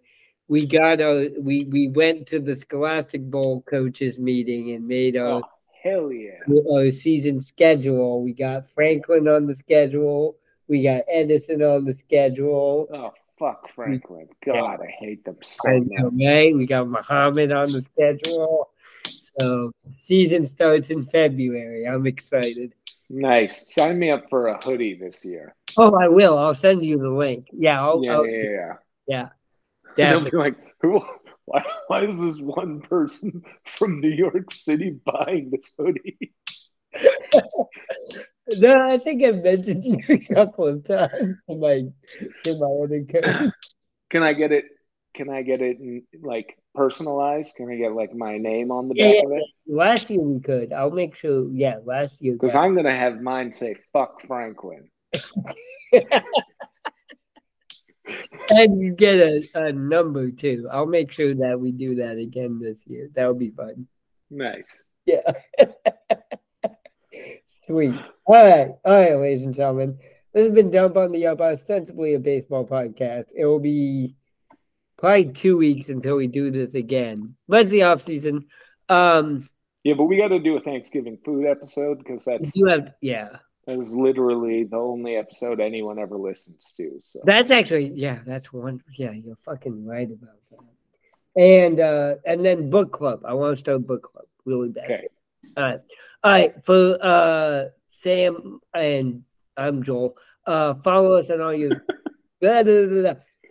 [0.47, 5.41] We got our we we went to the Scholastic Bowl coaches meeting and made our
[5.41, 5.49] oh,
[5.83, 6.39] hell yeah
[6.71, 8.23] our season schedule.
[8.23, 10.37] We got Franklin on the schedule.
[10.67, 12.87] We got Edison on the schedule.
[12.93, 14.27] Oh fuck Franklin.
[14.45, 16.13] God, I hate them so much.
[16.13, 16.55] Right?
[16.55, 18.69] We got Muhammad on the schedule.
[19.39, 21.87] So season starts in February.
[21.87, 22.73] I'm excited.
[23.09, 23.73] Nice.
[23.73, 25.55] Sign me up for a hoodie this year.
[25.77, 26.37] Oh, I will.
[26.37, 27.47] I'll send you the link.
[27.51, 27.81] Yeah.
[27.81, 28.73] I'll, yeah, I'll, yeah, yeah,
[29.07, 29.29] yeah.
[29.95, 30.39] Definitely.
[30.39, 31.01] like, who?
[31.45, 36.31] Why, why is this one person from New York City buying this hoodie?
[38.57, 41.83] no, I think I mentioned you a couple of times in my
[42.45, 43.51] in my other code.
[44.09, 44.65] Can I get it?
[45.13, 47.55] Can I get it in, like personalized?
[47.55, 49.43] Can I get like my name on the back yeah, of it?
[49.67, 50.73] Last year we could.
[50.73, 51.47] I'll make sure.
[51.51, 52.33] Yeah, last year.
[52.33, 54.89] Because I'm gonna have mine say "fuck Franklin."
[58.49, 60.67] and you get a, a number too.
[60.71, 63.09] I'll make sure that we do that again this year.
[63.15, 63.87] That would be fun.
[64.29, 64.83] Nice.
[65.05, 65.33] Yeah.
[67.67, 67.95] Sweet.
[68.25, 68.69] All right.
[68.85, 69.97] All right, ladies and gentlemen.
[70.33, 73.25] This has been Dump on the Ump, ostensibly a baseball podcast.
[73.35, 74.15] It will be
[75.01, 77.35] probably two weeks until we do this again.
[77.47, 78.45] But it's the off season.
[78.87, 79.49] Um,
[79.83, 83.29] yeah, but we got to do a Thanksgiving food episode because that's you have yeah.
[83.67, 86.99] That is literally the only episode anyone ever listens to.
[87.01, 88.81] So that's actually yeah, that's one.
[88.95, 91.41] Yeah, you're fucking right about that.
[91.41, 93.23] And uh and then book club.
[93.25, 94.85] I want to start book club really bad.
[94.85, 95.07] Okay.
[95.57, 95.79] All right,
[96.23, 96.65] all right.
[96.65, 97.65] For uh
[98.01, 99.23] Sam and
[99.57, 100.15] I'm Joel.
[100.45, 101.83] Uh, follow us on all your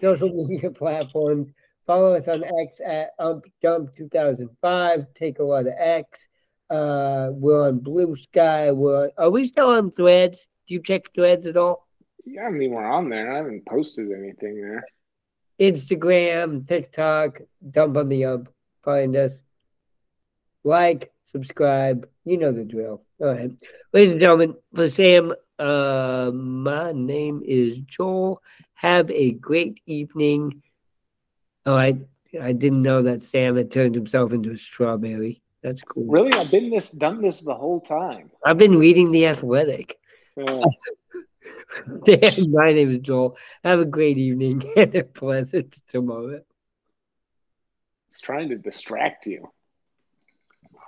[0.01, 1.49] social media platforms.
[1.87, 5.07] Follow us on X at UmpDump2005.
[5.15, 6.29] Take a lot of X.
[6.69, 8.75] Uh, we're on Bluesky.
[8.75, 10.47] We're are we still on Threads?
[10.69, 11.89] Do you check Threads at all?
[12.25, 13.33] Yeah, I mean we're on there.
[13.33, 14.85] I haven't posted anything there.
[15.61, 17.41] Instagram, TikTok,
[17.71, 18.49] Dump on the Ump.
[18.83, 19.43] Find us.
[20.63, 22.09] Like, subscribe.
[22.25, 23.03] You know the drill.
[23.21, 23.51] All right,
[23.93, 28.43] ladies and gentlemen, for Sam, uh, my name is Joel.
[28.75, 30.63] Have a great evening.
[31.67, 31.99] Oh, I
[32.41, 35.43] I didn't know that Sam had turned himself into a strawberry.
[35.63, 36.07] That's cool.
[36.07, 38.31] Really, I've been this done this the whole time.
[38.45, 39.97] I've been reading The Athletic.
[40.37, 40.65] Yeah.
[42.49, 43.37] My name is Joel.
[43.63, 46.41] Have a great evening and a pleasant tomorrow.
[48.09, 49.51] It's trying to distract you.